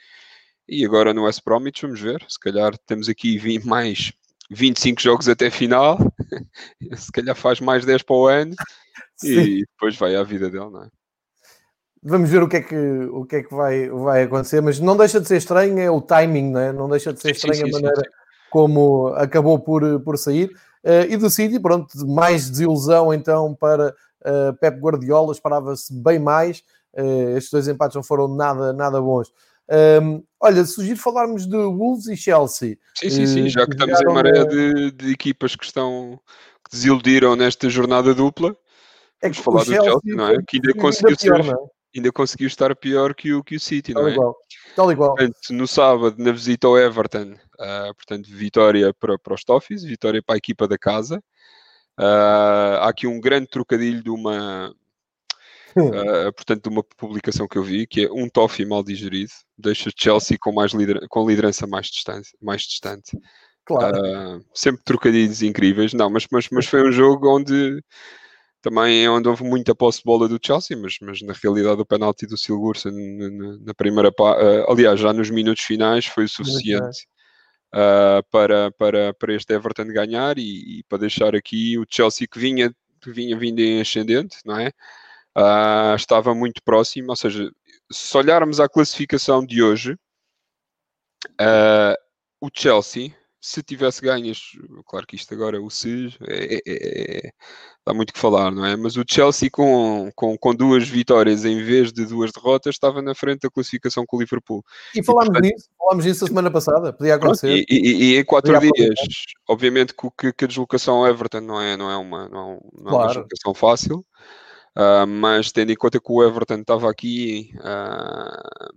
[0.68, 2.24] e agora no West Bromwich, vamos ver.
[2.28, 4.12] Se calhar temos aqui mais
[4.50, 5.98] 25 jogos até final.
[6.96, 8.54] Se calhar faz mais 10 para o ano.
[9.16, 9.40] Sim.
[9.40, 10.88] E depois vai à vida dele, não é?
[12.02, 14.94] Vamos ver o que é que, o que, é que vai, vai acontecer, mas não
[14.94, 16.72] deixa de ser estranho, é o timing, não é?
[16.72, 18.10] Não deixa de ser Sim, sim, estranho sim, a sim, maneira
[18.54, 20.48] como acabou por, por sair.
[20.84, 23.92] Eh, e do City, pronto, mais desilusão então para
[24.24, 26.62] eh, Pep Guardiola, esperava-se bem mais.
[26.94, 29.32] Eh, estes dois empates não foram nada, nada bons.
[29.70, 32.76] Ahm, olha, sugiro falarmos de Wolves e Chelsea.
[32.94, 33.46] Sim, sim, sim.
[33.46, 36.20] Eh, Já que estamos em maré de, de equipas que estão
[36.64, 38.56] que desiludiram nesta jornada dupla,
[39.20, 40.42] É vamos que falar do Chelsea, não é?
[40.46, 41.56] Que ainda conseguiu, pior, ser- é?
[41.96, 44.12] ainda conseguiu estar pior que o, que o City, Tal não é?
[44.12, 44.36] igual.
[44.74, 45.14] Tal igual.
[45.14, 50.22] Portanto, no sábado, na visita ao Everton, ah, portanto, vitória para, para os Toffees, vitória
[50.22, 51.22] para a equipa da casa.
[51.96, 54.74] Ah, há aqui um grande trocadilho de uma,
[56.28, 59.90] ah, portanto, de uma publicação que eu vi, que é um Toffee mal digerido, deixa
[59.96, 62.28] Chelsea com, mais liderança, com liderança mais distante.
[62.40, 63.18] Mais distante.
[63.64, 63.96] Claro.
[63.96, 67.82] Ah, sempre trocadilhos incríveis, não, mas, mas, mas foi um jogo onde
[68.60, 71.84] também é onde houve muita posse de bola do Chelsea, mas, mas na realidade o
[71.84, 72.92] penalti do Silgursen
[73.60, 77.06] na, primeira parte, aliás, já nos minutos finais foi o suficiente
[77.74, 82.38] ah, para, para, para este Everton ganhar e, e para deixar aqui o Chelsea que
[82.38, 84.72] vinha, que vinha vindo em ascendente, não é?
[85.34, 87.50] Ah, estava muito próximo, ou seja,
[87.90, 89.96] se olharmos à classificação de hoje,
[91.40, 91.96] ah,
[92.40, 94.38] o Chelsea, se tivesse ganhas,
[94.86, 96.60] claro que isto agora, o se, é, é-
[97.26, 97.30] é-
[97.86, 98.74] dá muito que falar, não é?
[98.74, 103.14] Mas o Chelsea com, com, com duas vitórias em vez de duas derrotas estava na
[103.14, 104.64] frente da classificação com o Liverpool.
[104.94, 107.50] E falámos portanto- nisso, falámos disso a semana passada, podia acontecer.
[107.54, 108.94] e, e- e em quatro Podia dias,
[109.46, 112.52] obviamente que, que, a deslocação ao Everton não é, não é, uma, não é, não
[112.52, 113.08] é uma Claro.
[113.08, 114.06] deslocação fácil,
[114.76, 118.70] ah, mas tendo em conta que o Everton estava aqui ah,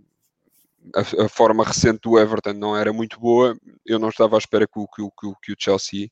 [0.95, 4.67] a, a, forma recente do Everton não era muito boa, eu não estava à espera
[4.67, 6.09] que o, que, que, que o Chelsea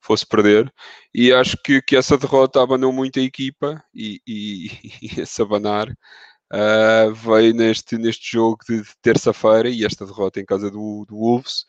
[0.00, 0.72] fosse perder,
[1.14, 4.66] e acho que, que essa derrota abanou muito a equipa, e, e,
[5.02, 10.70] e esse abanar uh, veio neste, neste jogo de, terça-feira, e esta derrota em casa
[10.70, 11.64] do, do Wolves,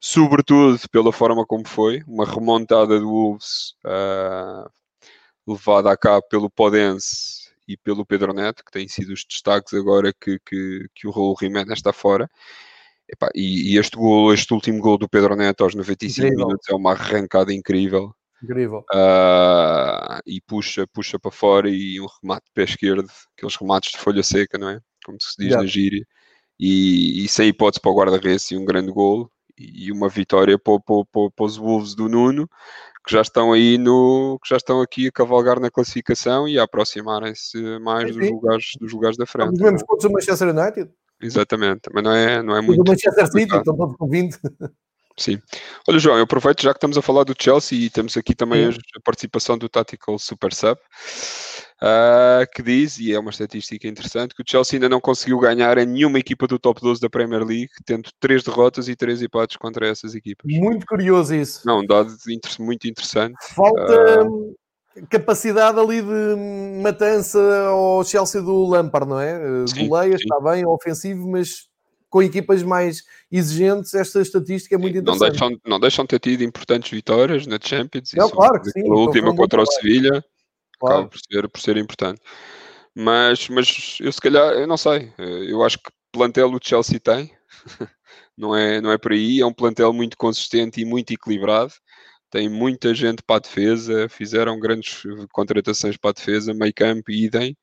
[0.00, 4.70] sobretudo pela forma como foi, uma remontada do Wolves uh,
[5.48, 10.12] levada a cabo pelo Podense e pelo Pedro Neto, que têm sido os destaques agora
[10.12, 12.28] que, que, que o Raul Jiménez está fora.
[13.08, 16.46] Epá, e, e, este gol, este último gol do Pedro Neto aos 95 incrível.
[16.46, 18.14] minutos é uma arrancada incrível.
[18.42, 18.84] Incrível.
[18.92, 23.98] Uh, e puxa, puxa para fora e um remate de pé esquerdo, aqueles remates de
[23.98, 24.80] folha seca, não é?
[25.04, 25.62] Como se diz yeah.
[25.62, 26.06] na gíria.
[26.60, 30.78] E, e sem hipótese para o guarda-redes e um grande gol e uma vitória para,
[30.80, 32.48] para, para, os Wolves do Nuno,
[33.06, 36.64] que já estão aí no, que já estão aqui a cavalgar na classificação e a
[36.64, 39.54] aproximarem-se mais dos lugares, dos lugares da frente.
[39.54, 40.90] Os mesmos pontos do Manchester United.
[41.20, 42.82] Exatamente, mas não é, não é muito.
[42.82, 44.38] Do Manchester City, estão todos com 20.
[45.18, 45.40] Sim.
[45.88, 48.68] Olha, João, eu aproveito já que estamos a falar do Chelsea e temos aqui também
[48.68, 50.78] a participação do Tactical Super Sub
[51.82, 55.78] uh, que diz, e é uma estatística interessante, que o Chelsea ainda não conseguiu ganhar
[55.78, 59.56] a nenhuma equipa do top 12 da Premier League, tendo três derrotas e três empates
[59.56, 60.44] contra essas equipas.
[60.50, 61.66] Muito curioso isso.
[61.66, 62.14] Não, um dado
[62.58, 63.36] muito interessante.
[63.54, 64.56] Falta uh,
[65.08, 67.38] capacidade ali de matança
[67.68, 69.38] ao Chelsea do Lampard, não é?
[69.76, 71.68] Goleia, está bem, ofensivo, mas
[72.10, 75.20] com equipas mais exigentes, esta estatística é muito interessante.
[75.20, 78.12] Não deixam, não deixam de ter tido importantes vitórias na Champions.
[78.14, 78.90] Não, claro que sim.
[78.90, 80.24] A última contra o Sevilha
[80.78, 80.96] claro.
[80.96, 82.20] acaba por ser, por ser importante.
[82.94, 87.30] Mas, mas eu se calhar, eu não sei, eu acho que plantel o Chelsea tem,
[88.36, 91.72] não é, não é por aí, é um plantel muito consistente e muito equilibrado,
[92.30, 97.24] tem muita gente para a defesa, fizeram grandes contratações para a defesa, meio campo e
[97.24, 97.56] idem,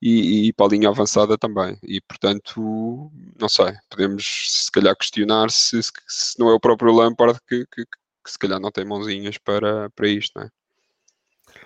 [0.00, 1.78] e, e, para a linha avançada também.
[1.82, 7.38] E portanto, não sei, podemos se calhar questionar se, se não é o próprio Lampard
[7.48, 10.50] que, que, que, se calhar não tem mãozinhas para, para isto, não é?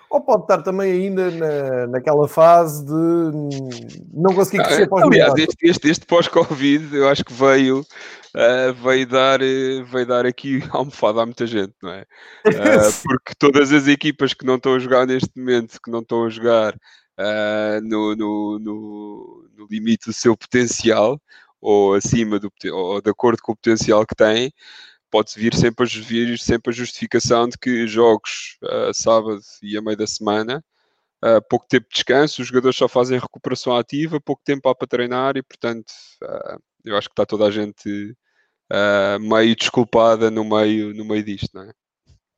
[0.09, 2.91] Ou pode estar também ainda na, naquela fase de
[4.13, 7.79] não conseguir ah, crescer ah, pós Aliás, este, este, este pós-Covid eu acho que veio,
[7.79, 12.05] uh, veio, dar, uh, veio dar aqui almofada a muita gente, não é?
[12.45, 16.25] Uh, porque todas as equipas que não estão a jogar neste momento, que não estão
[16.25, 16.75] a jogar
[17.83, 21.19] no, no, no, no limite do seu potencial,
[21.63, 24.51] ou acima do ou de acordo com o potencial que têm,
[25.13, 29.81] pode vir sempre a, vir sempre a justificação de que jogos uh, sábado e a
[29.81, 30.65] meio da semana,
[31.23, 35.37] uh, pouco tempo de descanso, os jogadores só fazem recuperação ativa, pouco tempo para treinar
[35.37, 35.91] e, portanto,
[36.23, 38.17] uh, eu acho que está toda a gente
[39.21, 41.71] meio desculpada no meio, no meio disto, não é?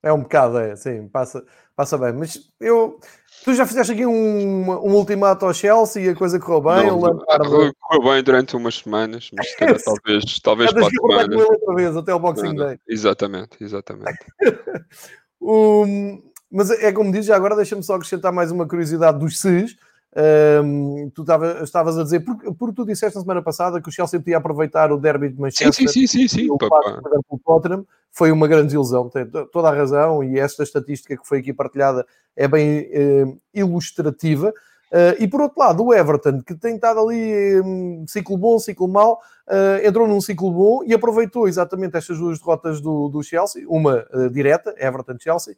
[0.06, 1.44] É um bocado, é, sim, passa,
[1.76, 2.14] passa bem.
[2.14, 3.00] Mas eu.
[3.44, 6.88] Tu já fizeste aqui um, um ultimato ao Chelsea e a coisa correu bem?
[6.88, 7.50] Não, Lampard...
[7.50, 11.38] correu, bem durante umas semanas, mas se calhar, talvez, talvez para a semana.
[11.44, 12.80] outra vez, até o Boxing não, Day.
[12.88, 14.26] Exatamente, exatamente.
[15.42, 19.76] um, mas é como diz, já agora deixa-me só acrescentar mais uma curiosidade dos SES.
[20.18, 23.92] Um, tu tava, estavas a dizer, porque, porque tu disseste na semana passada que o
[23.92, 28.48] Chelsea podia aproveitar o derby de Manchester sim, sim, sim, sim, o Tottenham, foi uma
[28.48, 32.82] grande ilusão, tem toda a razão, e esta estatística que foi aqui partilhada é bem
[32.82, 34.54] uh, ilustrativa.
[34.90, 38.88] Uh, e por outro lado, o Everton, que tem estado ali um, ciclo bom, ciclo
[38.88, 43.66] mau, uh, entrou num ciclo bom e aproveitou exatamente estas duas derrotas do, do Chelsea,
[43.68, 45.58] uma uh, direta, Everton-Chelsea,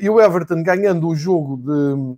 [0.00, 2.16] e o Everton ganhando o jogo de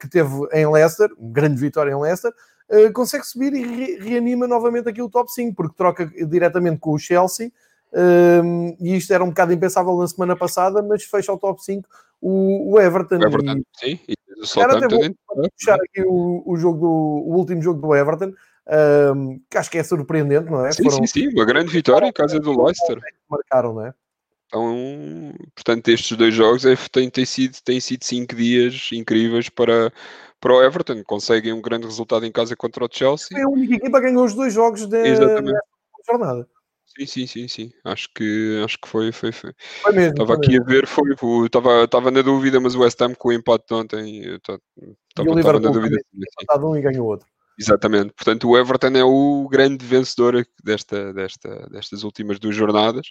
[0.00, 2.32] que teve em Leicester, uma grande vitória em Leicester,
[2.70, 6.92] uh, consegue subir e re reanima novamente aqui o top 5, porque troca diretamente com
[6.92, 7.52] o Chelsea.
[7.92, 11.88] Uh, e isto era um bocado impensável na semana passada, mas fecha o top 5
[12.20, 13.18] o, o Everton.
[13.18, 14.00] O Everton, e, sim.
[14.08, 14.14] E
[14.60, 18.32] até vou puxar aqui o, o, jogo do, o último jogo do Everton,
[19.14, 20.72] um, que acho que é surpreendente, não é?
[20.72, 20.98] Sim, Foram...
[20.98, 22.98] sim, sim, uma grande vitória em casa do Leicester.
[23.28, 23.94] Marcaram, não é?
[24.54, 29.92] Então, portanto, estes dois jogos é, têm, têm, sido, têm sido cinco dias incríveis para,
[30.40, 31.02] para o Everton.
[31.02, 33.36] Conseguem um grande resultado em casa contra o Chelsea.
[33.36, 35.58] É a única equipa que ganhou os dois jogos de, Exatamente.
[36.06, 36.48] jornada.
[36.86, 37.72] Sim, sim, sim, sim.
[37.82, 39.52] Acho que, acho que foi, foi, foi.
[39.82, 40.64] foi mesmo, estava aqui mesmo.
[40.64, 41.10] a ver, foi,
[41.46, 44.60] estava, estava na dúvida, mas o West Ham com o empate de ontem, estava,
[45.08, 45.98] estava na dúvida.
[46.46, 47.26] Também, um e ganhou outro.
[47.58, 48.12] Exatamente.
[48.14, 53.06] Portanto, o Everton é o grande vencedor desta, desta, destas últimas duas jornadas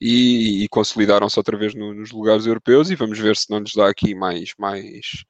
[0.00, 3.74] e, e consolidaram-se outra vez no, nos lugares europeus e vamos ver se não nos
[3.74, 5.24] dá aqui mais, mais,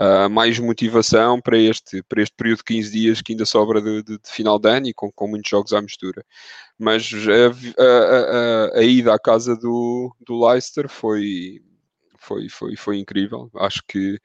[0.00, 4.02] uh, mais motivação para este, para este período de 15 dias que ainda sobra de,
[4.02, 6.24] de, de final de ano e com, com muitos jogos à mistura.
[6.76, 7.08] Mas
[7.78, 11.60] a, a, a, a ida à casa do, do Leicester foi,
[12.18, 13.48] foi, foi, foi incrível.
[13.54, 14.18] Acho que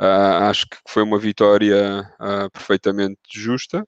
[0.00, 3.86] Uh, acho que foi uma vitória uh, perfeitamente justa.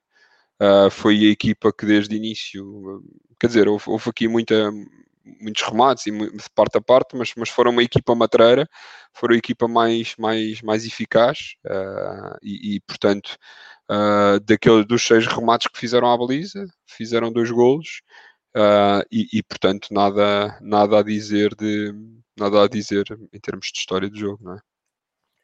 [0.60, 3.02] Uh, foi a equipa que desde início,
[3.38, 4.70] quer dizer, houve, houve aqui muita,
[5.40, 8.68] muitos remates e de parte a parte, mas, mas foram uma equipa matreira,
[9.12, 11.56] foram a equipa mais, mais, mais eficaz
[12.42, 13.36] e, e, portanto,
[14.46, 18.00] daquele, dos seis remates que fizeram à baliza, fizeram dois golos
[19.10, 21.92] e, e, portanto, nada, nada a dizer de
[22.38, 24.60] nada a dizer em termos de história do jogo, não é?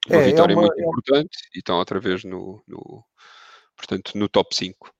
[0.09, 0.83] Uma é, é vitória é uma, muito é...
[0.83, 3.05] importante e estão outra vez no, no,
[3.77, 4.93] portanto, no top 5.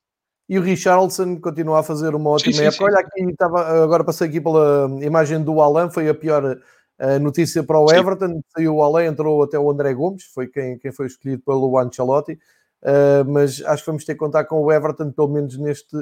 [0.49, 2.85] E o Richarlison continua a fazer uma ótima sim, sim, época.
[2.85, 2.85] Sim.
[2.85, 7.63] Olha, aqui estava, agora passei aqui pela imagem do Alan, foi a pior uh, notícia
[7.63, 8.43] para o Everton.
[8.55, 12.39] Saiu o Alan, entrou até o André Gomes, foi quem, quem foi escolhido pelo Ancelotti.
[12.83, 15.97] Uh, mas acho que vamos ter que contar com o Everton, pelo menos neste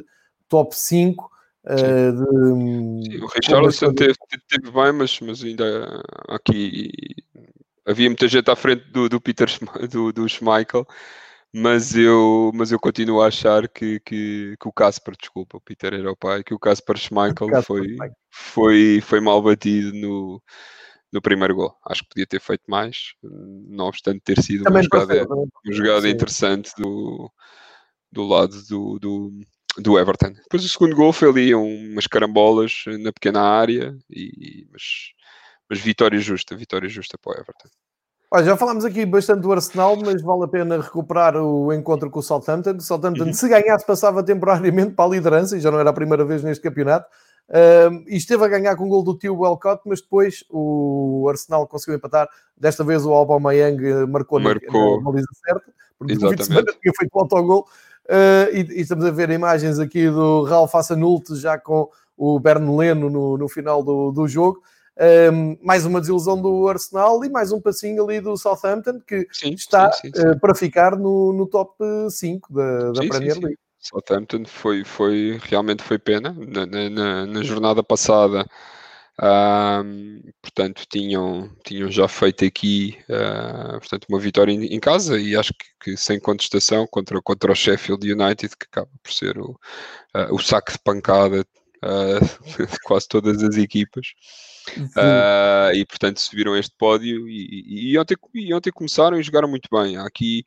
[0.48, 1.30] top 5.
[1.62, 4.14] Uh, eh, de, Sim, o Richarlison teve,
[4.48, 6.90] teve bem, mas, mas ainda aqui
[7.86, 9.48] havia muita gente à frente do, do Peter
[9.90, 10.86] do, do Schmeichel
[11.52, 15.94] mas eu, mas eu continuo a achar que, que, que o Casper, desculpa, o Peter
[15.94, 17.96] era o pai, que o Casper Schmeichel foi,
[18.30, 20.40] foi, foi mal batido no,
[21.12, 21.76] no primeiro gol.
[21.84, 26.70] Acho que podia ter feito mais, não obstante ter sido uma jogada, uma jogada interessante
[26.78, 27.28] do,
[28.12, 29.40] do lado do, do,
[29.78, 30.30] do Everton.
[30.30, 34.82] Depois o segundo gol foi ali umas carambolas na pequena área, e, mas,
[35.70, 37.68] mas vitória justa, vitória justa para o Everton.
[38.32, 42.18] Olha, já falámos aqui bastante do Arsenal, mas vale a pena recuperar o encontro com
[42.18, 42.76] o Southampton.
[42.76, 43.32] O Southampton, uhum.
[43.32, 46.62] se ganhasse, passava temporariamente para a liderança e já não era a primeira vez neste
[46.62, 47.08] campeonato.
[47.48, 51.66] Uh, e esteve a ganhar com o gol do tio Welcott, mas depois o Arsenal
[51.66, 52.28] conseguiu empatar.
[52.56, 54.98] Desta vez o Aubameyang marcou, marcou.
[54.98, 57.66] na, baliza certa, porque o semana tinha feito o autogol.
[58.06, 63.10] Uh, e, e, estamos a ver imagens aqui do Ralf Hassanult já com o Bernleno
[63.10, 64.62] no, no final do, do jogo.
[65.00, 69.54] Um, mais uma desilusão do Arsenal e mais um passinho ali do Southampton que sim,
[69.54, 71.72] está sim, sim, uh, para ficar no, no top
[72.10, 73.58] 5 da, da Premier League.
[73.78, 78.44] Southampton foi, foi realmente foi pena na, na, na jornada passada.
[79.22, 85.36] Um, portanto, tinham, tinham já feito aqui uh, portanto, uma vitória em, em, casa e
[85.36, 89.50] acho que, que, sem contestação contra, contra o Sheffield United, que acaba por ser o,
[90.14, 91.44] uh, o saco de pancada
[91.84, 92.20] uh,
[92.66, 94.06] de quase todas as equipas.
[94.78, 99.48] Uh, e portanto subiram este pódio e, e, e, ontem, e ontem começaram e jogaram
[99.48, 99.96] muito bem.
[99.96, 100.44] Aqui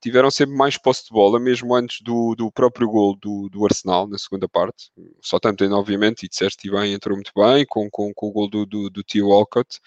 [0.00, 4.06] tiveram sempre mais posse de bola, mesmo antes do, do próprio gol do, do Arsenal
[4.06, 4.90] na segunda parte.
[5.20, 8.66] Só tanto, obviamente, e disseste bem, entrou muito bem com, com, com o gol do,
[8.66, 9.78] do, do Tio Walcott.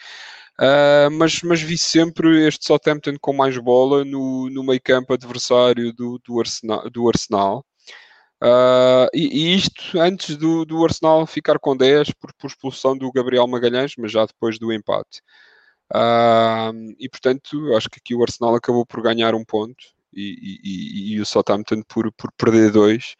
[0.60, 5.93] Uh, mas, mas vi sempre este Southampton com mais bola no, no meio campo adversário
[5.93, 7.65] do, do, Arsenal, do Arsenal.
[8.43, 13.12] Uh, e, e, isto antes do, do Arsenal ficar com 10 por, por, expulsão do
[13.12, 15.21] Gabriel Magalhães, mas já depois do empate.
[15.93, 21.13] Uh, e portanto, acho que aqui o Arsenal acabou por ganhar um ponto e, e,
[21.15, 23.15] e o Southampton por, por perder dois.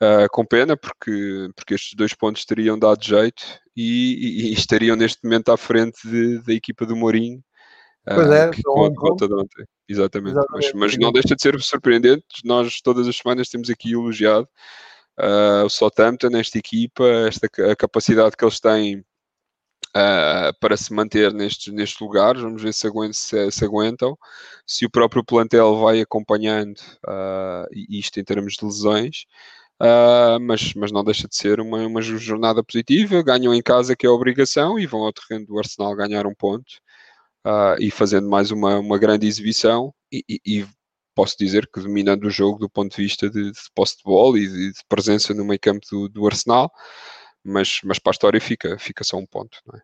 [0.00, 3.44] Uh, com pena, porque, porque estes dois pontos teriam dado jeito
[3.76, 7.42] e, estariam neste momento à frente de, da equipa do Mourinho,
[8.04, 9.64] Pois é, com a derrota de ontem.
[9.88, 10.32] Exatamente.
[10.32, 10.72] Exatamente.
[10.74, 12.24] Mas, mas, não deixa de ser surpreendente.
[12.44, 14.48] Nós todas as semanas temos aqui elogiado
[15.20, 19.04] uh, o Southampton, esta equipa, esta a capacidade que eles têm
[19.90, 22.42] uh, para se manter nestes, nestes lugares.
[22.42, 24.18] Vamos ver se, aguentam, se, se aguentam.
[24.66, 29.26] Se o próprio plantel vai acompanhando uh, isto em termos de lesões.
[29.80, 33.22] Uh, mas, mas não deixa de ser uma, uma jornada positiva.
[33.22, 36.34] Ganham em casa, que é a obrigação, e vão ao terreno do Arsenal ganhar um
[36.34, 36.82] ponto
[37.46, 40.66] uh, e fazendo mais uma, uma grande exibição e, e, e,
[41.14, 44.38] posso dizer que dominando o jogo do ponto de vista de, de posse de bola
[44.38, 46.70] e de, de, presença no meio campo do, do, Arsenal,
[47.44, 49.82] mas, mas para a história fica, fica só um ponto, não é?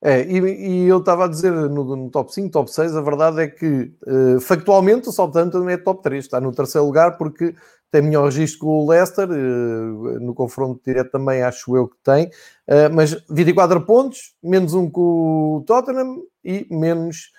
[0.00, 3.42] É, e, e eu estava a dizer no, no, top 5, top 6, a verdade
[3.42, 7.52] é que uh, factualmente o Southampton é top 3, está no terceiro lugar porque
[7.90, 12.26] tem melhor registro que o Leicester, uh, no confronto direto também acho eu que tem,
[12.26, 17.30] uh, mas 24 pontos, menos um com o Tottenham e menos,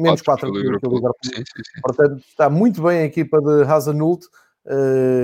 [0.00, 1.00] menos 4 com o Liverpool.
[1.82, 4.24] Portanto, está muito bem a equipa de Hazanult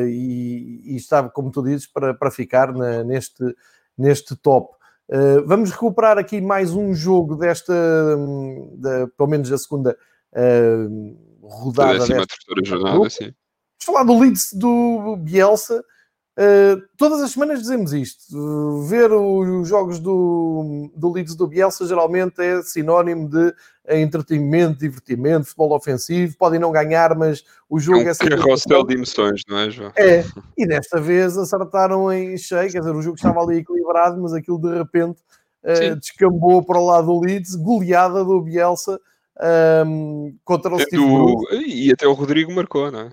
[0.07, 3.43] e, e, está, como tu dizes, para, para ficar na, neste,
[3.97, 4.77] neste top.
[5.09, 7.73] Uh, vamos recuperar aqui mais um jogo desta,
[8.77, 9.97] da, pelo menos a segunda
[10.33, 11.99] uh, rodada.
[12.01, 13.25] Décima desta, terceira jornada, sim.
[13.25, 15.85] Vamos falar do Leeds do Bielsa.
[16.39, 18.37] Uh, todas as semanas dizemos isto.
[18.37, 23.55] Uh, ver os jogos do, do Leeds do Bielsa geralmente é sinónimo de
[23.89, 26.37] entretenimento, divertimento, futebol ofensivo.
[26.37, 28.37] Podem não ganhar, mas o jogo é, um é sempre.
[28.37, 29.93] carrossel de emoções, não é, João?
[29.97, 30.25] É,
[30.59, 32.71] e desta vez acertaram em cheio.
[32.71, 35.19] Quer dizer, o jogo estava ali equilibrado, mas aquilo de repente
[35.65, 39.01] uh, descambou para o lado do Leeds, goleada do Bielsa
[39.87, 41.47] um, contra o Steve do...
[41.67, 43.11] E até o Rodrigo marcou, não é?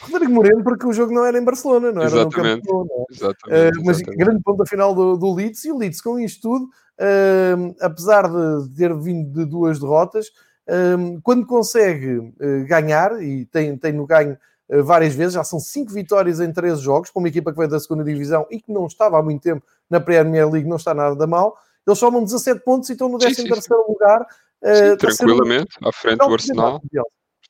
[0.00, 3.14] Rodrigo Moreno, porque o jogo não era em Barcelona, não era exatamente, no Campo é?
[3.14, 6.40] exatamente, uh, Mas grande ponto da final do, do, Leeds, e o Leeds com isto
[6.40, 10.28] tudo, uh, apesar de ter vindo de duas derrotas,
[10.68, 12.32] uh, quando consegue
[12.66, 14.36] ganhar, e tem, tem no ganho
[14.84, 17.80] várias vezes, já são cinco vitórias em três jogos, para uma equipa que veio da
[17.80, 21.16] segunda divisão e que não estava há muito tempo na Premier League, não está nada
[21.16, 24.24] da mal, eles somam 17 pontos e estão no 13 terceiro lugar.
[24.62, 26.80] Sim, tranquilamente, à frente do Arsenal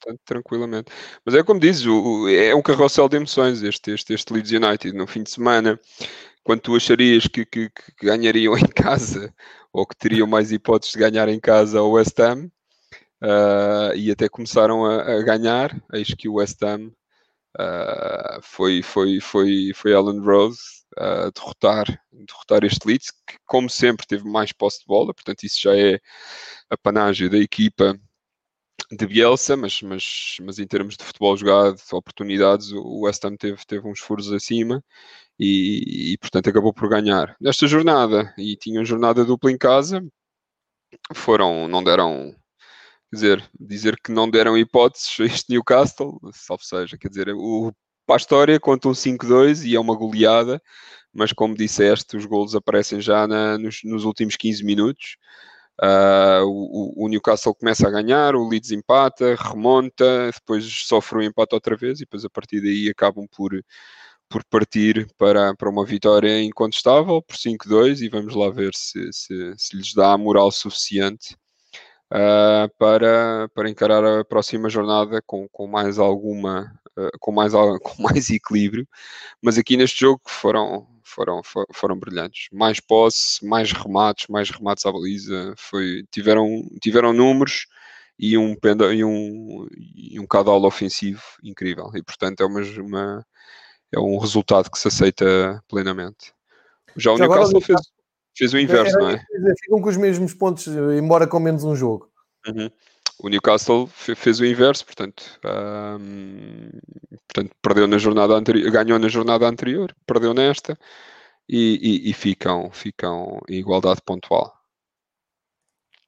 [0.01, 0.91] portanto, tranquilamente.
[1.25, 4.93] Mas é como dizes, o, é um carrossel de emoções este, este, este Leeds United
[4.97, 5.79] no fim de semana.
[6.43, 9.33] Quando tu acharias que, que, que ganhariam em casa
[9.73, 12.51] ou que teriam mais hipóteses de ganhar em casa ao West Ham
[13.23, 16.91] uh, e até começaram a, a, ganhar, eis que o West Ham
[17.59, 24.07] uh, foi, foi, foi, foi Alan Rose a derrotar, derrotar este Leeds, que como sempre
[24.07, 26.01] teve mais posse de bola, portanto isso já é
[26.69, 27.97] a panágio da equipa
[28.91, 33.65] de Bielsa, mas, mas, mas em termos de futebol jogado, oportunidades, o West Ham teve,
[33.67, 34.83] teve uns furos acima
[35.39, 37.37] e, e, portanto acabou por ganhar.
[37.41, 40.05] Nesta jornada, e tinham jornada dupla em casa,
[41.15, 42.35] foram, não deram,
[43.11, 47.73] quer dizer, dizer que não deram hipóteses a este Newcastle, salvo seja, quer dizer, o,
[48.07, 50.61] para a história conta um 5-2 e é uma goleada,
[51.13, 55.17] mas como disseste, os golos aparecem já na, nos, nos últimos 15 minutos.
[55.83, 61.55] Uh, o, o, Newcastle começa a ganhar, o Leeds empata, remonta, depois sofre um empate
[61.55, 63.53] outra vez e depois a partir daí acabam por,
[64.29, 69.55] por partir para, para uma vitória incontestável por 5-2 e vamos lá ver se, se,
[69.57, 71.35] se, lhes dá a moral suficiente
[72.13, 77.53] uh, para, para encarar a próxima jornada com, com mais alguma uh, com, mais,
[77.83, 78.87] com mais equilíbrio,
[79.41, 81.43] mas aqui neste jogo foram foram,
[81.73, 82.49] foram brilhantes.
[82.53, 85.55] Mais posse, mais remates, mais remates à baliza.
[85.57, 86.47] Foi, tiveram,
[86.81, 87.67] tiveram números
[88.19, 88.57] e um,
[88.95, 91.91] e um, e um caudal ofensivo incrível.
[91.95, 93.27] E, portanto, é, uma, uma,
[93.93, 96.33] é um resultado que se aceita plenamente.
[96.97, 97.81] Já o Já Newcastle agora, fez,
[98.37, 99.25] fez o inverso, não é?
[99.63, 102.11] Ficam com os mesmos pontos, embora com menos um jogo.
[102.47, 102.71] Uhum.
[103.23, 105.23] O Newcastle fez o inverso, portanto,
[107.29, 110.79] portanto perdeu na jornada anterior, ganhou na jornada anterior, perdeu nesta
[111.47, 114.61] e, e, e ficam, ficam em igualdade pontual.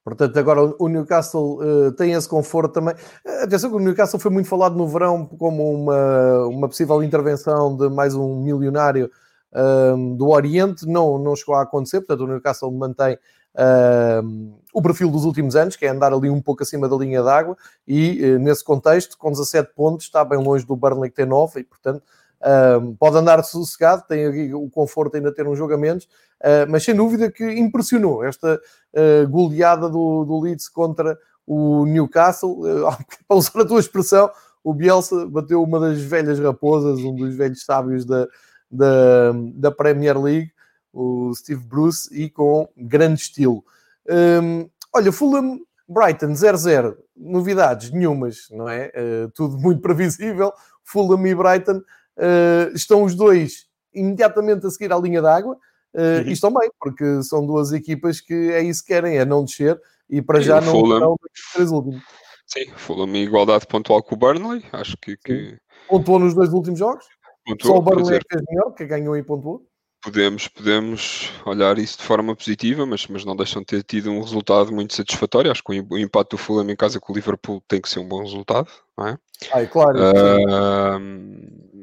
[0.05, 2.95] Portanto, agora o Newcastle uh, tem esse conforto também.
[3.43, 7.89] Atenção que o Newcastle foi muito falado no verão como uma, uma possível intervenção de
[7.89, 9.11] mais um milionário
[9.53, 10.87] uh, do Oriente.
[10.87, 13.19] Não, não chegou a acontecer, portanto, o Newcastle mantém
[13.55, 17.23] uh, o perfil dos últimos anos, que é andar ali um pouco acima da linha
[17.23, 21.27] d'água, e uh, nesse contexto, com 17 pontos, está bem longe do Burnley que tem
[21.27, 22.03] 9, e portanto
[22.41, 26.69] uh, pode andar sossegado, tem o conforto de ainda ter um jogo a menos, uh,
[26.69, 28.61] mas sem dúvida que impressionou esta
[28.95, 32.61] ah, goleada do, do Leeds contra o Newcastle,
[33.27, 34.31] para usar a tua expressão,
[34.63, 38.29] o Bielsa bateu uma das velhas raposas, um dos velhos sábios da,
[38.73, 40.51] da, da Premier League,
[40.93, 43.63] o Steve Bruce, e com grande estilo.
[44.09, 48.89] Um, olha, Fulham Brighton 0-0, novidades nenhumas, não é?
[48.89, 50.53] Uh, tudo muito previsível.
[50.83, 55.55] Fulham e Brighton uh, estão os dois imediatamente a seguir à linha d'água
[55.95, 59.45] uh, e estão bem, porque são duas equipas que é isso que querem, é não
[59.45, 62.03] descer e para e já não estão nos três últimos.
[62.47, 65.17] Sim, Fulham em igualdade pontual com o Burnley, acho que.
[65.17, 65.59] que...
[65.89, 67.05] Pontuou nos dois últimos jogos?
[67.45, 69.67] Pontuou, Só o Burnley é que fez melhor, que ganhou e pontuou
[70.03, 74.21] podemos, podemos olhar isso de forma positiva, mas, mas não deixam de ter tido um
[74.21, 75.51] resultado muito satisfatório.
[75.51, 78.09] Acho que o, empate do Fulham em casa com o Liverpool tem que ser um
[78.09, 78.69] bom resultado,
[78.99, 79.19] não é?
[79.53, 79.97] Ai, claro.
[79.99, 80.99] Uh,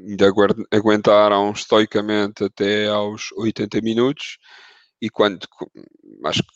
[0.07, 0.31] ainda
[0.71, 4.37] aguentaram estoicamente até aos 80 minutos
[5.01, 5.39] e quando
[6.25, 6.49] acho que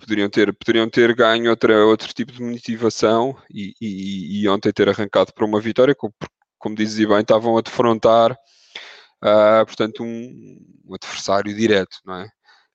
[0.00, 4.88] poderiam ter, poderiam ter ganho outra, outro tipo de motivação e, e, e ontem ter
[4.88, 6.12] arrancado para uma vitória, como,
[6.58, 8.36] como dizia bem, estavam a defrontar
[9.22, 12.26] uh, portanto, um, um, adversário direto, não é?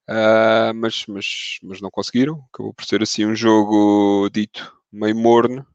[0.10, 1.26] Uh, mas, mas,
[1.64, 5.66] mas não conseguiram, acabou por ser assim um jogo dito meio morno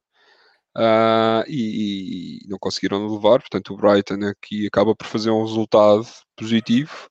[0.76, 6.06] uh, e, e, não conseguiram levar, portanto o Brighton aqui acaba por fazer um resultado
[6.36, 7.08] positivo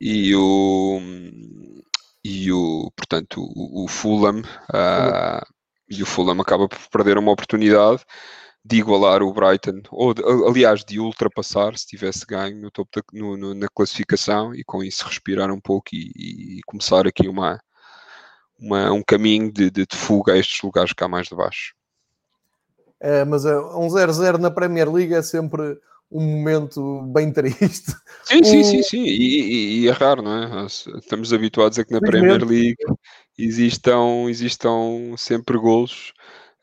[0.00, 0.98] e o
[2.24, 4.42] e o portanto o, o Fulham.
[5.88, 8.04] e o Fulham acaba por perder uma oportunidade
[8.64, 13.02] de igualar o Brighton, ou de, aliás, de ultrapassar se tivesse ganho no topo da,
[13.12, 17.58] no, no, na classificação e com isso respirar um pouco e, e começar aqui uma,
[18.58, 21.74] uma, um caminho de, de, de, fuga a estes lugares cá mais de baixo.
[23.00, 25.78] É, mas é, um 0-0 na Premier League é sempre
[26.12, 27.94] um momento bem triste.
[28.24, 29.04] Sim, sim, sim, sim.
[29.04, 30.66] E, e, e, é raro, não é?
[30.66, 32.76] Estamos habituados a que na Premier League
[33.38, 36.12] existam, existam sempre golos.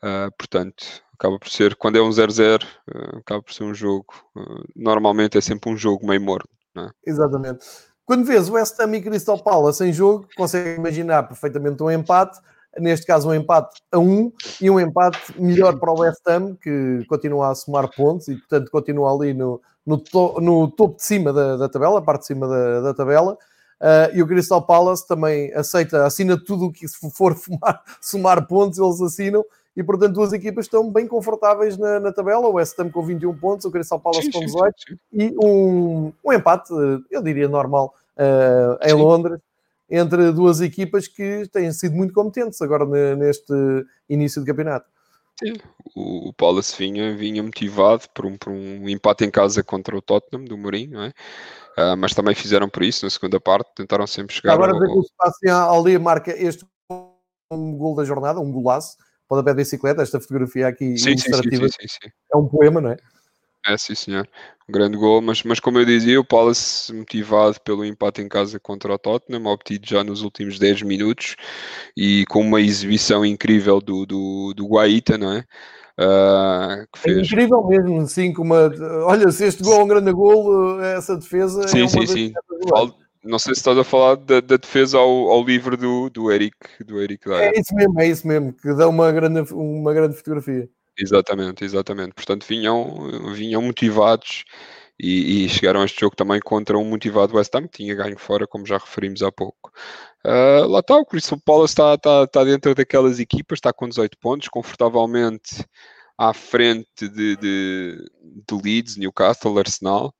[0.00, 4.06] Uh, portanto, acaba por ser, quando é um 0-0, uh, acaba por ser um jogo,
[4.36, 6.48] uh, normalmente é sempre um jogo meio morno.
[6.76, 6.88] É?
[7.04, 7.66] Exatamente.
[8.06, 12.38] Quando vês o West Ham e Crystal Palace em jogo, consegue imaginar perfeitamente um empate,
[12.78, 17.04] neste caso um empate a um e um empate melhor para o West Ham, que
[17.08, 21.32] continua a somar pontos e, portanto, continua ali no, no, to, no topo de cima
[21.32, 23.36] da, da, tabela, a parte de cima da, da tabela.
[23.80, 28.46] Uh, e o Crystal Palace também aceita, assina tudo o que se for fumar, somar
[28.46, 29.44] pontos, eles assinam.
[29.78, 32.48] E portanto, duas equipas estão bem confortáveis na, na tabela.
[32.48, 34.74] O West Ham com 21 pontos, o Crystal Palace com 18
[35.12, 36.72] e um, um empate,
[37.08, 39.38] eu diria normal, uh, em Londres,
[39.88, 43.54] entre duas equipas que têm sido muito competentes agora neste
[44.10, 44.86] início de campeonato.
[45.38, 45.54] Sim,
[45.94, 50.44] o Palace vinha, vinha motivado por um, por um empate em casa contra o Tottenham
[50.44, 51.10] do Mourinho, não é?
[51.78, 54.54] Uh, mas também fizeram por isso na segunda parte, tentaram sempre chegar.
[54.54, 54.98] Agora ao...
[54.98, 56.66] o Sebastião Ali marca este
[57.50, 58.96] um gol da jornada, um golaço,
[59.28, 61.68] pode haver bicicleta, esta fotografia aqui sim, ilustrativa.
[61.68, 62.96] Sim, sim, é um poema, não é?
[63.66, 64.26] É, sim, senhor.
[64.68, 68.58] Um grande gol, mas, mas como eu dizia, o Palace motivado pelo empate em casa
[68.58, 71.36] contra o Tottenham, obtido já nos últimos 10 minutos
[71.96, 75.44] e com uma exibição incrível do, do, do Guaita, não é?
[76.00, 78.70] Uh, é incrível mesmo, sim, com uma...
[79.04, 82.32] Olha, se este gol é um grande gol, essa defesa sim, é sim, sim.
[83.24, 86.56] Não sei se estás a falar da, da defesa ao, ao livro do, do Eric,
[86.84, 90.68] do Eric É isso mesmo, é isso mesmo, que dá uma grande, uma grande fotografia.
[90.98, 92.14] Exatamente, exatamente.
[92.14, 94.44] Portanto, vinham, vinham motivados
[95.00, 98.18] e, e, chegaram a este jogo também contra um motivado West Ham que tinha ganho
[98.18, 99.70] fora, como já referimos há pouco.
[100.26, 104.18] Uh, lá está, o Crystal Palace está, está, está dentro daquelas equipas, está com 18
[104.18, 105.64] pontos, confortavelmente
[106.18, 108.10] à frente de, de,
[108.48, 110.12] de Leeds, Newcastle, Arsenal,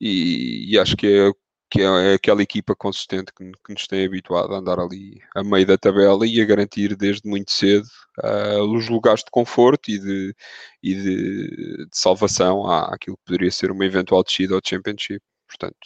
[0.00, 1.32] e, e, acho que é,
[1.70, 5.64] que é, aquela equipa consistente que, que, nos tem habituado a andar ali a meio
[5.64, 7.86] da tabela e a garantir desde muito cedo
[8.24, 10.34] uh, os lugares de conforto e de,
[10.82, 15.22] e de, de salvação à, àquilo que poderia ser uma eventual descida ao Championship.
[15.46, 15.76] Portanto,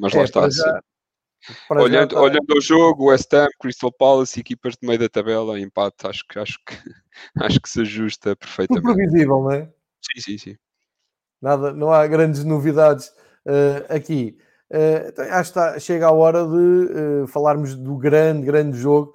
[0.00, 0.50] mas é, lá está.
[0.50, 0.80] Já,
[1.70, 6.24] olhando, olhando ao jogo, West Ham, Crystal Palace, equipas de meio da tabela, empate, acho
[6.26, 6.74] que, acho que,
[7.36, 8.82] acho que se ajusta perfeitamente.
[8.82, 9.72] Tudo previsível, não é?
[10.00, 10.56] Sim, sim, sim.
[11.40, 13.08] Nada, não há grandes novidades
[13.46, 14.38] uh, aqui.
[14.72, 19.14] Uh, acho que está, chega a hora de uh, falarmos do grande, grande jogo.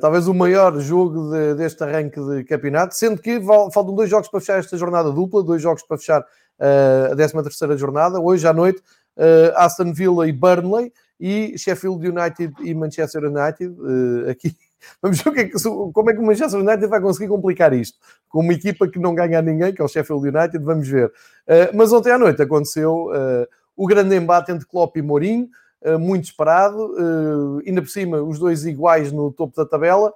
[0.00, 4.38] talvez o maior jogo de, deste arranque de campeonato, sendo que faltam dois jogos para
[4.38, 6.24] fechar esta jornada dupla, dois jogos para fechar
[7.10, 8.20] a 13 terceira jornada.
[8.20, 8.80] Hoje à noite,
[9.56, 13.74] Aston Villa e Burnley e Sheffield United e Manchester United.
[14.30, 14.54] Aqui
[15.02, 15.50] vamos ver é
[15.92, 19.14] como é que o Manchester United vai conseguir complicar isto com uma equipa que não
[19.14, 20.62] ganha a ninguém, que é o Sheffield United.
[20.62, 21.10] Vamos ver.
[21.74, 23.08] Mas ontem à noite aconteceu
[23.76, 25.48] o grande embate entre Klopp e Mourinho,
[26.00, 26.94] muito esperado,
[27.66, 30.12] ainda por cima os dois iguais no topo da tabela.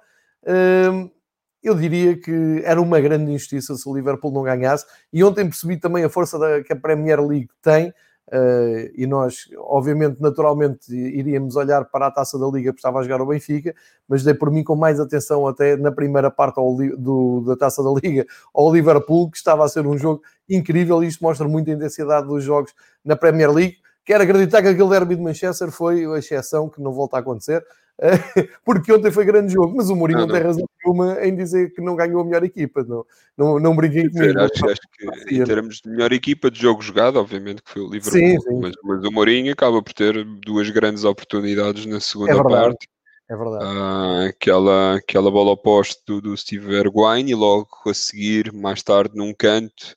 [1.61, 5.77] eu diria que era uma grande injustiça se o Liverpool não ganhasse, e ontem percebi
[5.77, 7.93] também a força da, que a Premier League tem
[8.31, 13.03] Uh, e nós, obviamente, naturalmente, iríamos olhar para a taça da Liga porque estava a
[13.03, 13.73] jogar o Benfica,
[14.07, 17.83] mas dei por mim com mais atenção até na primeira parte ao, do, da taça
[17.83, 21.71] da Liga ao Liverpool, que estava a ser um jogo incrível e isto mostra muito
[21.71, 22.71] a intensidade dos jogos
[23.03, 23.77] na Premier League.
[24.05, 27.65] Quero acreditar que aquele derby de Manchester foi a exceção que não volta a acontecer,
[28.63, 31.73] porque ontem foi grande jogo, mas o Mourinho não, não tem razão nenhuma em dizer
[31.73, 33.05] que não ganhou a melhor equipa, não,
[33.37, 34.39] não, não briguei comigo.
[34.39, 37.89] Acho, acho que em termos de melhor equipa de jogo jogado, obviamente que foi o
[37.89, 38.59] Liverpool, sim, sim.
[38.61, 42.87] Mas, mas, o Mourinho acaba por ter duas grandes oportunidades na segunda é parte.
[43.29, 43.63] É verdade.
[43.63, 49.15] Ah, aquela, aquela bola oposta do, do Steve Bergwijn e logo a seguir, mais tarde,
[49.15, 49.95] num canto,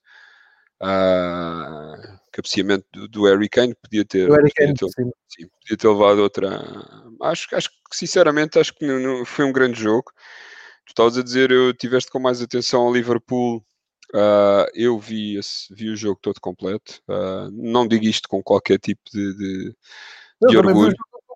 [0.83, 6.61] uh, cabeceamento do, do Harry Kane podia ter, podia ter, sim, podia ter levado outra.
[7.23, 10.11] Acho, acho que sinceramente acho que não, foi um grande jogo.
[10.87, 13.65] Tu estavas a dizer, eu tiveste com mais atenção ao Liverpool.
[14.15, 17.01] Uh, eu vi, esse, vi o jogo todo completo.
[17.09, 19.77] Uh, não digo isto com qualquer tipo de, de,
[20.41, 20.95] não, de orgulho.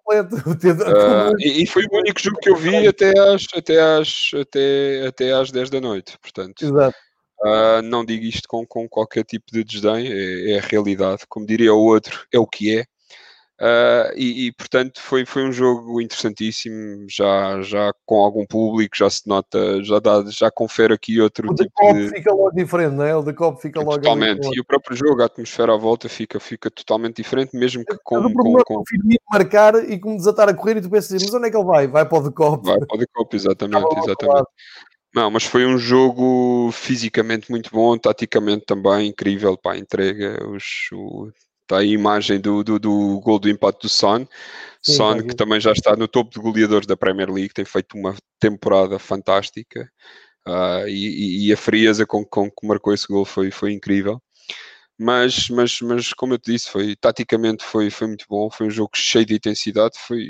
[0.08, 5.06] Uh, e, e, foi o único jogo que eu vi até às, até às, até,
[5.06, 6.18] até às 10 da noite.
[6.18, 6.96] Portanto, Exato.
[7.40, 11.24] Uh, não digo isto com, com qualquer tipo de desdém, é, é, a realidade.
[11.28, 12.84] Como diria o outro, é o que é.
[13.58, 19.08] Uh, e, e, portanto foi, foi um jogo interessantíssimo, já, já com algum público, já
[19.08, 22.10] se nota, já, dá, já confere aqui outro o tipo de.
[22.10, 23.16] fica logo diferente, não é?
[23.16, 26.38] O de copo fica logo Totalmente, e o próprio jogo, a atmosfera à volta fica,
[26.38, 28.18] fica totalmente diferente, mesmo que com.
[28.18, 28.84] o problema com, com...
[29.32, 31.86] marcar e como desatar a correr e tu pensas mas onde é que ele vai?
[31.86, 32.62] Vai para o de copo.
[32.62, 34.48] Vai para o de copo, exatamente, exatamente.
[35.16, 40.46] Não, mas foi um jogo fisicamente muito bom, taticamente também incrível para a entrega.
[40.46, 40.62] Os,
[40.92, 41.30] o,
[41.62, 44.26] está aí a imagem do, do, do gol do empate do Son.
[44.82, 47.96] Sim, Son, que também já está no topo de goleadores da Premier League, tem feito
[47.96, 49.90] uma temporada fantástica.
[50.46, 54.20] Uh, e, e, a frieza com, com que marcou esse gol foi, foi incrível.
[54.98, 58.50] Mas, mas, mas, como eu te disse, foi, taticamente foi, foi muito bom.
[58.50, 59.96] Foi um jogo cheio de intensidade.
[59.98, 60.28] Foi,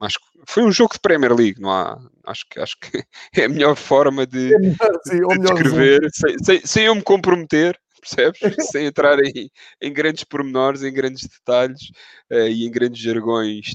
[0.00, 1.98] acho que foi um jogo de Premier League, não há?
[2.26, 3.04] Acho que, acho que
[3.36, 7.02] é a melhor forma de, é melhor, sim, de descrever, sem, sem, sem eu me
[7.02, 8.40] comprometer percebes?
[8.72, 11.90] Sem entrar em, em grandes pormenores, em grandes detalhes
[12.30, 13.74] uh, e em grandes jargões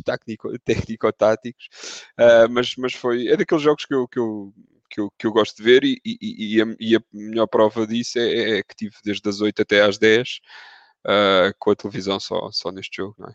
[0.63, 1.67] técnico-táticos,
[2.19, 4.53] uh, mas, mas foi, é daqueles jogos que eu, que eu,
[4.89, 7.86] que eu, que eu gosto de ver e, e, e, a, e a, melhor prova
[7.88, 10.39] disso é, é, que tive desde as 8 até às 10
[11.05, 13.34] uh, eh, com a televisão só, só neste jogo, não é?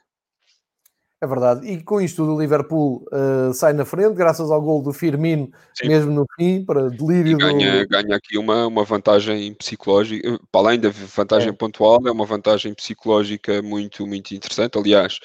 [1.21, 1.67] É verdade.
[1.69, 5.51] E com isto tudo, o Liverpool uh, sai na frente, graças ao gol do Firmino,
[5.75, 5.89] Sim.
[5.89, 7.33] mesmo no fim, para delírio.
[7.33, 7.89] E ganha, do...
[7.89, 11.53] ganha aqui uma, uma vantagem psicológica, eh, para além da vantagem é.
[11.53, 14.79] pontual, é uma vantagem psicológica muito, muito interessante.
[14.79, 15.19] Aliás,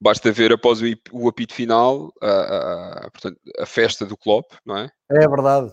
[0.00, 4.76] basta ver após o, o apito final a, a, portanto, a festa do Klopp, não
[4.76, 4.90] é?
[5.10, 5.72] É verdade.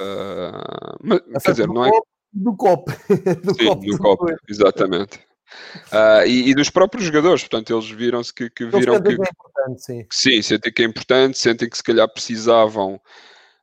[0.00, 1.90] Uh, mas, quer dizer, não é.
[2.32, 2.90] Do copo.
[3.44, 5.23] do Sim, do copo, exatamente.
[5.92, 9.30] Uh, e, e, dos próprios jogadores, portanto, eles viram-se que, que viram que, que, é
[9.30, 10.04] importante, sim.
[10.04, 13.00] que sim, sentem que é importante, sentem que se calhar precisavam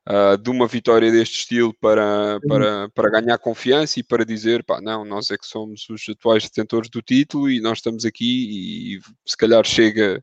[0.08, 4.80] uh, de uma vitória deste estilo para, para, para ganhar confiança e para dizer, pá,
[4.80, 9.00] não, nós é que somos os atuais detentores do título e nós estamos aqui e
[9.26, 10.22] se calhar chega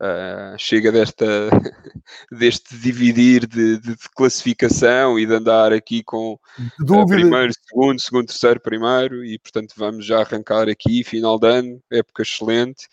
[0.00, 1.26] Uh, chega desta,
[2.32, 6.38] deste dividir de, de, de, classificação e de andar aqui com
[6.80, 11.82] uh, primeiro, segundo, segundo, terceiro, primeiro, e portanto vamos já arrancar aqui, final de ano,
[11.92, 12.88] época excelente,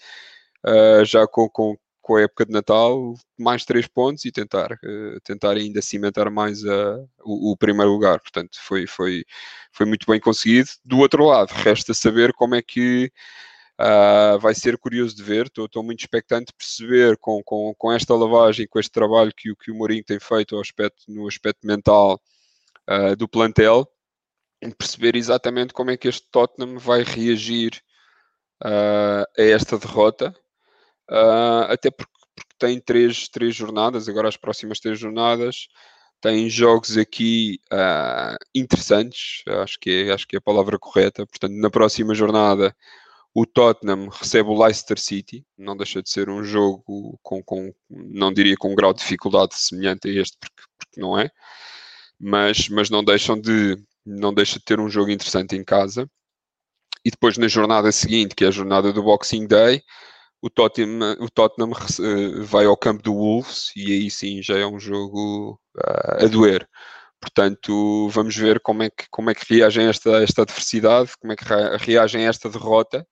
[0.65, 4.77] uh, já com, com, com, a época de Natal, mais três pontos e tentar,
[5.23, 6.61] tentar ainda cimentar mais
[7.23, 8.19] o, o, primeiro lugar.
[8.19, 9.23] Portanto, foi, foi,
[9.71, 10.69] foi muito bem conseguido.
[10.83, 13.09] Do outro lado, resta saber como é que
[13.79, 18.15] Uh, vai ser curioso de ver, estou muito expectante de perceber com, com, com esta
[18.15, 22.19] lavagem, com este trabalho que, que o Mourinho tem feito aspecto, no aspecto mental
[22.89, 23.87] uh, do plantel,
[24.79, 27.79] perceber exatamente como é que este Tottenham vai reagir
[28.63, 30.33] uh, a esta derrota,
[31.69, 35.67] até porque, porque, tem três, três jornadas, agora as próximas três jornadas,
[36.19, 37.59] tem jogos aqui
[38.55, 42.75] interessantes, acho que, é, acho que é a palavra correta, portanto na próxima jornada
[43.33, 48.33] o Tottenham recebe o Leicester City, não deixa de ser um jogo com, com não
[48.33, 51.29] diria com um grau de dificuldade semelhante a este, porque, porque não é,
[52.19, 56.09] mas, mas não deixam de não deixa de ter um jogo interessante em casa.
[57.05, 59.83] E depois na jornada seguinte, que é a jornada do Boxing Day,
[60.41, 64.65] o Tottenham, o Tottenham uh, vai ao campo do Wolves e aí sim já é
[64.65, 66.67] um jogo uh, a doer.
[67.19, 71.33] Portanto, vamos ver como é que, como é que reagem a esta, esta adversidade, como
[71.33, 71.45] é que
[71.79, 73.05] reagem a esta derrota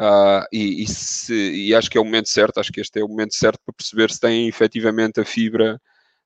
[0.00, 3.04] Uh, e, e, se, e, acho que é o momento certo, acho que este é
[3.04, 5.80] o momento certo para perceber se tem efetivamente a fibra,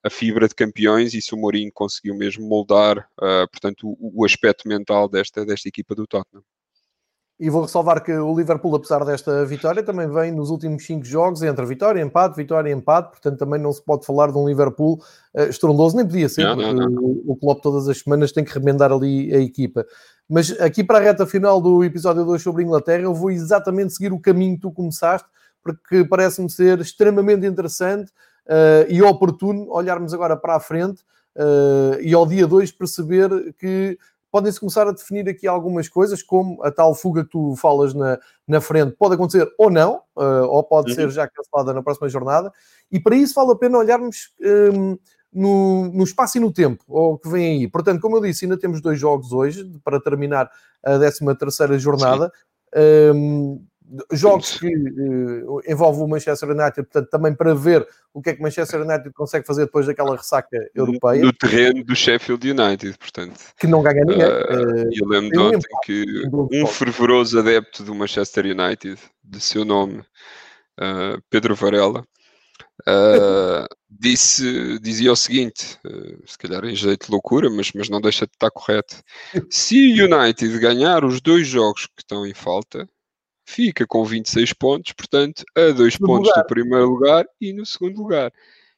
[0.05, 4.25] a fibra de campeões e se o Mourinho conseguiu mesmo moldar, uh, portanto, o, o,
[4.25, 6.43] aspecto mental desta, desta equipa do Tottenham.
[7.39, 11.43] E vou ressalvar que o Liverpool, apesar desta vitória, também vem nos últimos cinco jogos
[11.43, 15.03] entre vitória, empate, vitória e empate, portanto também não se pode falar de um Liverpool
[15.35, 17.03] uh, estrondoso, nem podia ser, não, porque não, não.
[17.03, 19.85] O, o Klopp todas as semanas tem que remendar ali a equipa.
[20.29, 23.93] Mas aqui para a reta final do episódio 2 sobre a Inglaterra, eu vou exatamente
[23.93, 25.29] seguir o caminho que tu começaste,
[25.63, 28.11] porque parece-me ser extremamente interessante
[28.47, 31.03] uh, e oportuno olharmos agora para a frente
[31.37, 33.99] uh, e ao dia 2 perceber que
[34.31, 38.19] podem-se começar a definir aqui algumas coisas, como a tal fuga que tu falas na,
[38.47, 40.97] na frente, pode acontecer ou não, uh, ou pode uhum.
[40.97, 42.53] ser já cancelada na próxima jornada,
[42.91, 44.35] e para isso vale a pena olharmos
[44.75, 44.99] um,
[45.37, 47.69] no, no espaço e no tempo, ou que vem aí.
[47.69, 50.51] Portanto, como eu disse, ainda temos dois jogos hoje para terminar
[50.83, 52.33] a 13 terceira jornada.
[53.15, 53.63] Um,
[54.13, 58.41] jogos que uh, envolvem o Manchester United, portanto, também para ver o que é que
[58.41, 61.23] o Manchester United consegue fazer depois daquela ressaca europeia.
[61.23, 63.39] No terreno do Sheffield United, portanto.
[63.59, 64.27] Que não ganha ninguém.
[64.27, 69.99] Uh, eu lembro de ontem que um fervoroso adepto do Manchester United, de seu nome,
[69.99, 72.03] uh, Pedro Varela,
[72.83, 78.01] Uh, disse, dizia o seguinte, uh, se calhar em jeito de loucura, mas, mas não
[78.01, 79.03] deixa de estar correto.
[79.51, 82.89] Se o United ganhar os dois jogos que estão em falta,
[83.47, 86.43] fica com 26 pontos, portanto, a dois no pontos lugar.
[86.43, 88.33] do primeiro lugar e no segundo lugar.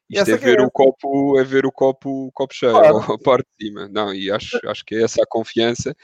[0.09, 0.63] Isto é ver, é.
[0.63, 3.13] o copo, é ver o copo, o copo cheio, claro.
[3.13, 3.89] a parte de cima.
[3.89, 5.95] Não, e acho, acho que é essa a confiança,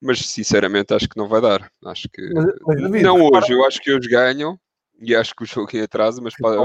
[0.00, 1.70] mas sinceramente acho que não vai dar.
[1.86, 4.58] Acho que mas, mas, não hoje, eu acho que eles ganham
[5.00, 6.56] e acho que o jogo em atraso, mas para,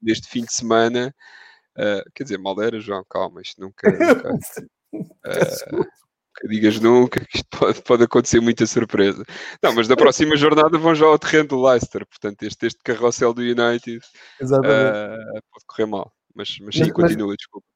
[0.00, 1.14] neste fim de semana,
[1.76, 3.86] uh, quer dizer, mal era, João, calma, isto nunca.
[4.92, 9.24] nunca uh, digas nunca, que isto pode, pode acontecer muita surpresa.
[9.62, 13.34] Não, mas na próxima jornada vão já ao terreno do Leicester, portanto, este, este carrossel
[13.34, 13.98] do United
[14.42, 16.12] uh, pode correr mal.
[16.34, 17.66] Mas, mas sim, mas, continua, desculpa.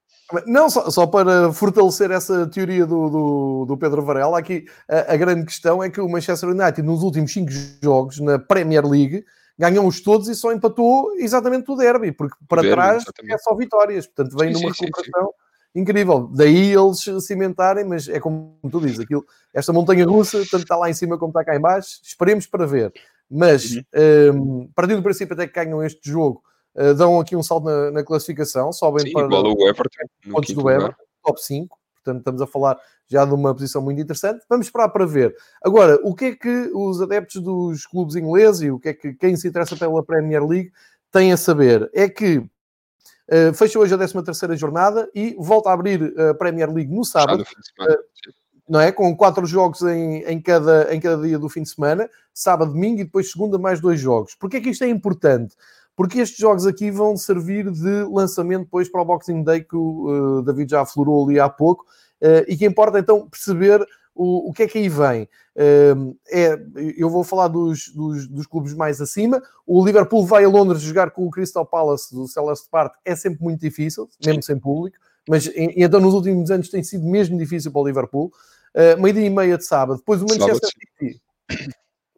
[0.47, 5.17] Não, só, só, para fortalecer essa teoria do, do, do Pedro Varela, aqui a, a,
[5.17, 7.51] grande questão é que o Manchester United, nos últimos cinco
[7.83, 9.25] jogos na Premier League,
[9.59, 13.35] ganhou-os todos e só empatou exatamente o derby, porque para derby, trás exatamente.
[13.35, 16.31] é só vitórias, portanto vem sim, numa sim, recuperação sim, incrível.
[16.33, 20.91] Daí eles cimentarem, mas é como tu dizes, aquilo, esta montanha russa, tanto está lá
[20.91, 22.93] em cima como está cá em baixo, esperemos para ver.
[23.31, 24.65] Mas, uhum.
[24.65, 26.43] um, partindo do princípio até que ganham este jogo,
[26.75, 31.03] uh, dão aqui um salto na, na classificação, sobem para o Everton, pontos do Everton,
[31.23, 31.82] top 5.
[32.03, 32.79] Portanto, estamos a falar
[33.09, 34.45] já de uma posição muito interessante.
[34.49, 35.35] Vamos esperar para ver.
[35.63, 39.15] Agora, o que é que os adeptos dos clubes ingleses e o que é que
[39.15, 40.73] quem se interessa pela Premier League
[41.11, 41.91] têm a saber?
[41.95, 46.73] É que uh, fecha hoje a 13 terceira jornada e volta a abrir a Premier
[46.73, 47.45] League no sábado.
[47.81, 48.33] Uh,
[48.69, 48.91] não é?
[48.91, 53.01] Com quatro jogos em, em, cada, em cada dia do fim de semana, sábado, domingo
[53.01, 54.35] e depois segunda mais dois jogos.
[54.35, 55.55] Porquê é que isto é importante?
[55.95, 60.39] Porque estes jogos aqui vão servir de lançamento depois para o Boxing Day que o
[60.39, 61.85] uh, David já aflorou ali há pouco
[62.23, 65.29] uh, e que importa então perceber o, o que é que aí vem.
[65.55, 66.59] Uh, é,
[66.97, 69.43] eu vou falar dos, dos, dos, clubes mais acima.
[69.67, 73.43] O Liverpool vai a Londres jogar com o Crystal Palace do Celeste Park, é sempre
[73.43, 74.97] muito difícil, mesmo sem público,
[75.29, 78.33] mas então nos últimos anos tem sido mesmo difícil para o Liverpool.
[78.75, 79.99] Uh, meio-dia e meia de sábado.
[79.99, 80.71] Depois o Manchester sábado.
[80.99, 81.23] City,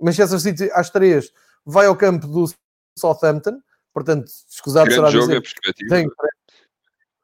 [0.00, 1.32] Manchester City às três,
[1.66, 2.44] vai ao campo do
[2.96, 3.60] Southampton.
[3.92, 5.94] Portanto, escusado grande será jogo dizer, em perspectiva.
[5.94, 6.06] Tem,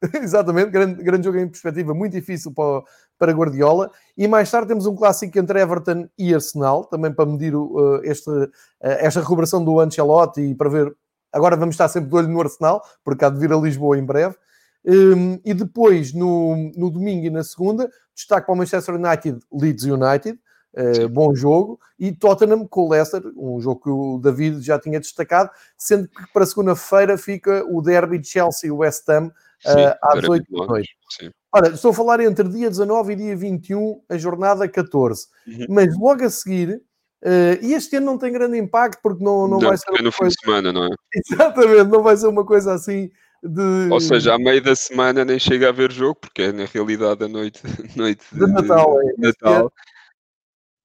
[0.23, 2.83] exatamente, grande, grande jogo em perspectiva, muito difícil para,
[3.18, 3.91] para Guardiola.
[4.16, 8.31] E mais tarde temos um clássico entre Everton e Arsenal, também para medir uh, este,
[8.31, 8.51] uh,
[8.81, 10.95] esta recuperação do Ancelotti e para ver.
[11.33, 14.05] Agora vamos estar sempre de olho no Arsenal, porque há de vir a Lisboa em
[14.05, 14.35] breve.
[14.85, 19.85] Um, e depois, no, no domingo e na segunda, destaque para o Manchester United, Leeds
[19.85, 20.41] United,
[20.75, 25.01] uh, bom jogo, e Tottenham com o Leicester, um jogo que o David já tinha
[25.01, 30.66] destacado, sendo que para segunda-feira fica o derby de Chelsea-West Ham uh, às 8 da
[30.66, 30.97] noite.
[31.53, 35.66] Ora, estou a falar entre dia 19 e dia 21, a jornada 14, uhum.
[35.68, 36.83] mas logo a seguir
[37.23, 39.91] Uh, e este ano não tem grande impacto porque não, não, não vai ser.
[39.91, 40.16] É no coisa...
[40.16, 40.89] fim de semana, não é?
[41.14, 43.11] Exatamente, não vai ser uma coisa assim
[43.43, 43.89] de...
[43.91, 47.25] Ou seja, à meio da semana nem chega a haver jogo, porque é na realidade
[47.25, 47.61] a noite,
[47.97, 48.97] noite de, de Natal.
[49.03, 49.73] É, Natal.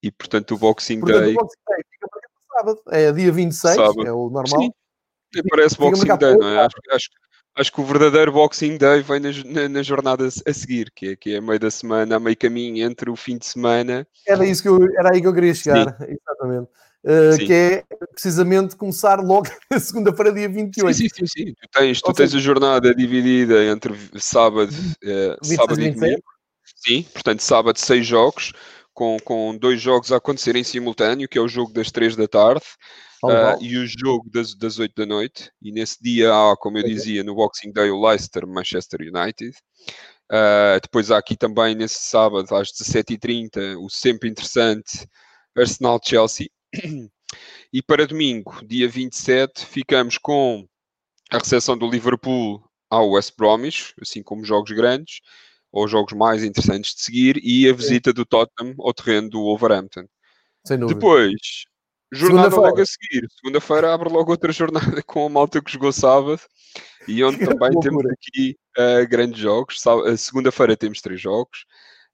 [0.06, 1.32] E portanto o Boxing portanto, Day.
[1.32, 2.20] O Boxing Day fica para
[2.56, 4.06] sábado, é dia 26, sábado.
[4.06, 4.62] é o normal.
[4.62, 6.60] Sim, parece Boxing Day, não é?
[6.60, 7.08] Acho, acho,
[7.56, 11.16] acho, que o verdadeiro Boxing Day vem na, na, na, jornada a seguir, que é,
[11.16, 14.06] que é meio da semana, a meio caminho entre o fim de semana.
[14.24, 16.16] Era, isso que eu, era aí que eu queria chegar, Sim.
[16.16, 16.70] exatamente.
[17.02, 20.96] Uh, que é precisamente começar logo na segunda-feira, dia 28.
[20.96, 21.26] Sim, sim, sim.
[21.26, 21.54] sim.
[21.60, 26.22] Tu tens, tu tens a jornada dividida entre sábado, uh, sábado e domingo.
[26.86, 28.52] Sim, portanto, sábado, seis jogos,
[28.96, 32.26] com, com dois jogos a acontecer em simultâneo, que é o jogo das três da
[32.26, 32.64] tarde
[33.22, 35.52] uh, e o jogo das, das 8 da noite.
[35.60, 39.54] E nesse dia há, como eu dizia, no Boxing Day, o Leicester Manchester United.
[40.32, 45.06] Uh, depois há aqui também, nesse sábado, às 17h30, o sempre interessante
[45.56, 46.48] Arsenal Chelsea.
[47.72, 50.66] E para domingo, dia 27, ficamos com
[51.30, 55.20] a recepção do Liverpool ao West Bromwich, assim como jogos grandes,
[55.72, 60.06] ou jogos mais interessantes de seguir, e a visita do Tottenham ao terreno do Wolverhampton.
[60.88, 61.64] Depois,
[62.12, 63.26] jornada logo a seguir.
[63.30, 66.40] Segunda-feira abre logo outra jornada com a malta que jogou sábado,
[67.06, 69.80] e onde também temos aqui uh, grandes jogos.
[70.18, 71.64] Segunda-feira temos três jogos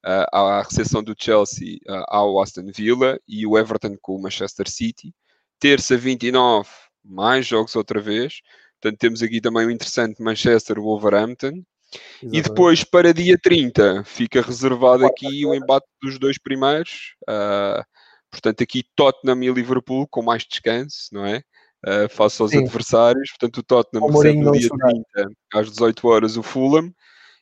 [0.04, 4.68] uh, à recepção do Chelsea uh, ao Aston Villa e o Everton com o Manchester
[4.68, 5.14] City.
[5.58, 6.68] Terça 29,
[7.04, 8.40] mais jogos outra vez.
[8.80, 11.62] Portanto, temos aqui também o interessante Manchester Wolverhampton.
[11.94, 12.38] Exatamente.
[12.38, 17.14] E depois, para dia 30, fica reservado aqui o embate dos dois primeiros.
[17.28, 17.82] Uh,
[18.30, 21.42] portanto, aqui Tottenham e Liverpool com mais descanso, não é?
[21.86, 22.64] Uh, face aos Sim.
[22.64, 23.30] adversários.
[23.30, 26.92] Portanto, o Tottenham recebe no dia 30, às 18 horas, o Fulham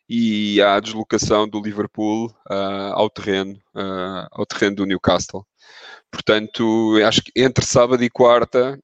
[0.08, 5.46] e há a deslocação do Liverpool uh, ao, terreno, uh, ao terreno do Newcastle.
[6.10, 8.76] Portanto, acho que entre sábado e quarta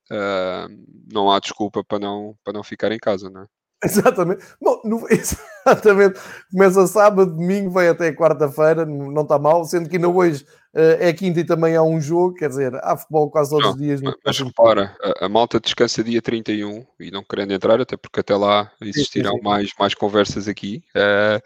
[1.13, 3.47] não há desculpa para não, para não ficar em casa, não é?
[3.85, 4.45] Exatamente.
[4.61, 6.19] Bom, no, exatamente.
[6.51, 11.13] Começa sábado, domingo, vai até quarta-feira, não está mal, sendo que ainda hoje uh, é
[11.13, 14.01] quinta e também há um jogo, quer dizer, há futebol quase todos não, os dias.
[14.25, 18.35] Mas repara, a, a, malta descansa dia 31 e não querendo entrar, até porque até
[18.35, 19.45] lá existirão sim, sim.
[19.45, 20.83] Mais, mais conversas aqui.
[20.95, 21.41] Uh,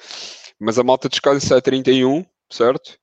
[0.58, 2.98] mas a malta descansa a 31, certo?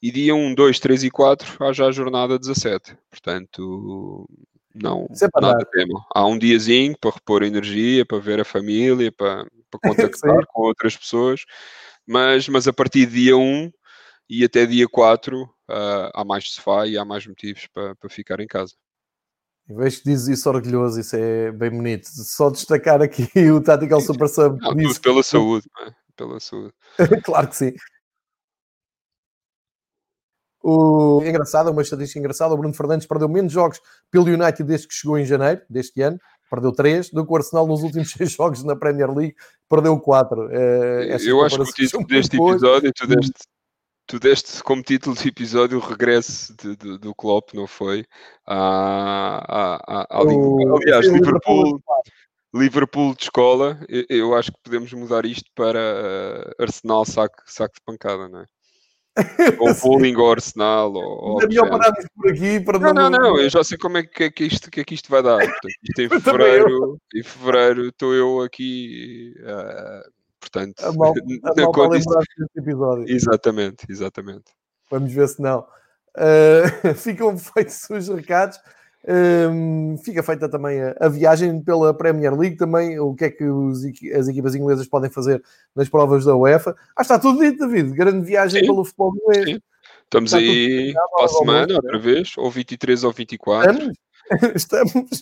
[0.00, 2.96] E dia 1, 2, 3 e 4 há já a jornada 17.
[3.10, 4.28] Portanto,
[4.74, 6.04] não é nada tema.
[6.14, 9.80] Há um diazinho para repor energia, para ver a família, para, para
[10.12, 11.44] contactar com outras pessoas,
[12.06, 13.70] mas, mas a partir de dia 1
[14.28, 18.10] e até dia 4 uh, ah, há mais sofá e há mais motivos para, para
[18.10, 18.74] ficar em casa.
[19.68, 22.06] Eu vejo que dizes isso orgulhoso, isso é bem bonito.
[22.06, 24.58] Só destacar aqui o Tactical Super Sub.
[24.60, 25.90] Não, tudo pela saúde, é?
[26.16, 26.72] pela saúde.
[27.24, 27.72] claro que sim.
[30.70, 34.92] O engraçado, uma estatística engraçada, o Bruno Fernandes perdeu menos jogos pelo United desde que
[34.92, 38.62] chegou em janeiro deste ano, perdeu 3, do que o Arsenal nos últimos 6 jogos
[38.62, 39.34] na Premier League
[39.66, 40.48] perdeu 4.
[40.50, 43.32] É, Eu acho que o título deste episódio, tu deste,
[44.06, 48.04] tu deste como título de episódio o regresso de, de, do Klopp, não foi?
[48.46, 51.82] À, à, à, o, aliás, Liverpool, Liverpool,
[52.54, 57.74] Liverpool de escola, eu, eu, acho que podemos mudar isto para uh, Arsenal saco, saco
[57.74, 58.44] de pancada, não é?
[59.58, 60.92] Ou bowling ou Arsenal.
[60.94, 62.94] Ou, é melhor pararmos por aqui para não.
[62.94, 64.94] Não, não, não, eu já sei como é que, é que, isto, que, é que
[64.94, 65.38] isto vai dar.
[65.38, 69.34] Portanto, isto em fevereiro, em fevereiro estou eu aqui.
[69.40, 70.10] Uh,
[70.40, 71.12] portanto, a mal,
[71.44, 73.04] a mal para lembrar deste episódio.
[73.08, 74.52] Exatamente, exatamente.
[74.90, 75.66] Vamos ver se não.
[76.16, 78.58] Uh, ficam feitos os recados.
[79.10, 83.44] Um, fica feita também a, a, viagem pela Premier League, também o que é que
[83.44, 83.82] os,
[84.14, 85.42] as equipas inglesas podem fazer
[85.74, 86.76] nas provas da UEFA.
[86.94, 87.94] Ah, está tudo dito, David.
[87.94, 89.44] Grande viagem sim, pelo futebol inglês.
[89.46, 89.62] Sim.
[90.04, 93.70] Estamos está aí para a semana, outra vez, ou 23 ou 24.
[93.70, 93.96] Estamos?
[94.54, 95.20] estamos.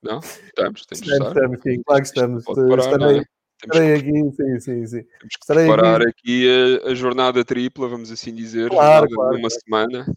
[0.00, 0.20] Não?
[0.20, 2.44] Estamos, temos estamos, estamos, sim, claro que estamos.
[2.44, 3.24] Parar, estarei, é?
[3.64, 5.02] estarei aqui, sim, sim, sim.
[5.02, 9.48] Temos que preparar aqui, aqui a, a, jornada tripla, vamos assim dizer, claro, claro, numa
[9.48, 9.62] claro.
[9.64, 10.16] semana.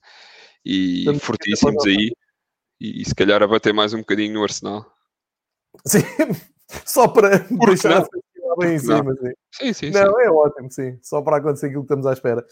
[0.63, 2.11] E estamos fortíssimos aí
[2.79, 4.85] e, e se calhar a bater mais um bocadinho no Arsenal.
[5.85, 5.99] Sim,
[6.85, 8.07] só para Porque deixar não?
[8.57, 9.13] bem em cima.
[9.13, 9.33] Sim.
[9.51, 10.21] Sim, sim, não, sim.
[10.21, 10.97] é ótimo, sim.
[11.01, 12.45] Só para acontecer aquilo que estamos à espera.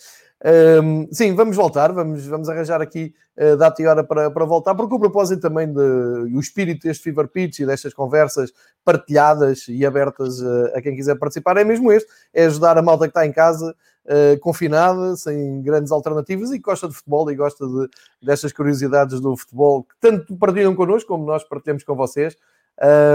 [0.81, 4.75] Um, sim, vamos voltar, vamos, vamos arranjar aqui uh, data e hora para, para voltar,
[4.75, 8.51] porque o propósito também de o espírito deste Fever Pitch e destas conversas
[8.83, 13.05] partilhadas e abertas uh, a quem quiser participar é mesmo este: é ajudar a malta
[13.05, 13.75] que está em casa
[14.05, 17.89] uh, confinada, sem grandes alternativas e gosta de futebol e gosta de,
[18.21, 22.35] destas curiosidades do futebol que tanto partilham connosco como nós partilhamos com vocês.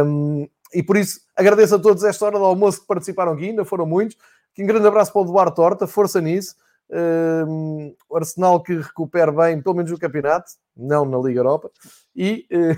[0.05, 3.64] Um, e por isso agradeço a todos esta hora do almoço que participaram aqui, ainda
[3.64, 4.16] foram muitos.
[4.59, 6.55] Um grande abraço para o Duarte Horta, força nisso.
[6.93, 11.70] Um, o Arsenal que recupere bem, pelo menos no campeonato, não na Liga Europa.
[12.14, 12.76] E uh,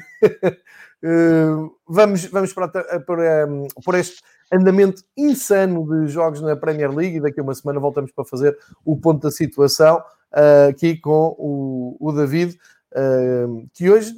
[1.88, 2.68] vamos, vamos para,
[3.00, 4.22] para, um, por este
[4.52, 8.56] andamento insano de jogos na Premier League e daqui a uma semana voltamos para fazer
[8.84, 9.98] o ponto da situação
[10.32, 12.58] uh, aqui com o, o David,
[12.92, 14.14] uh, que hoje,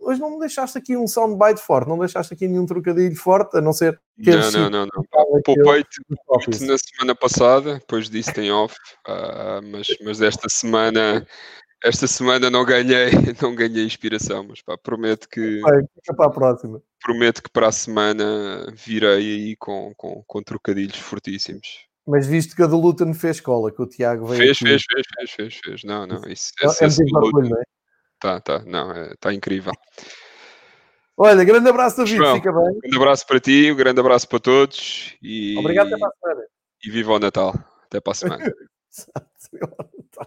[0.00, 3.60] hoje não me deixaste aqui um soundbite forte, não deixaste aqui nenhum trocadilho forte, a
[3.60, 5.42] não ser que Não, não, não, não.
[5.44, 6.00] Poupei-te
[6.66, 8.74] na semana passada, depois disso tem off,
[9.06, 11.24] uh, mas, mas desta semana
[11.84, 13.10] esta semana não ganhei,
[13.42, 15.60] não ganhei inspiração, mas pá, prometo que.
[15.60, 16.82] Vai, fica para a próxima.
[17.02, 21.86] Prometo que para a semana virei aí com, com, com trocadilhos fortíssimos.
[22.06, 24.42] Mas visto que a do Luton fez escola, que o Tiago veio.
[24.42, 25.84] Fez, fez, fez, fez, fez, fez.
[25.84, 26.22] Não, não.
[26.26, 27.42] Isso, é, esse, esse Luton...
[27.42, 27.62] não é?
[28.18, 29.72] Tá, tá, não, é, tá incrível.
[31.16, 32.78] Olha, grande abraço, David, João, fica bem.
[32.80, 35.16] Grande abraço para ti, um grande abraço para todos.
[35.22, 35.56] E...
[35.58, 36.46] Obrigado, até para a semana.
[36.84, 37.54] E viva o Natal.
[37.84, 38.54] Até para a semana.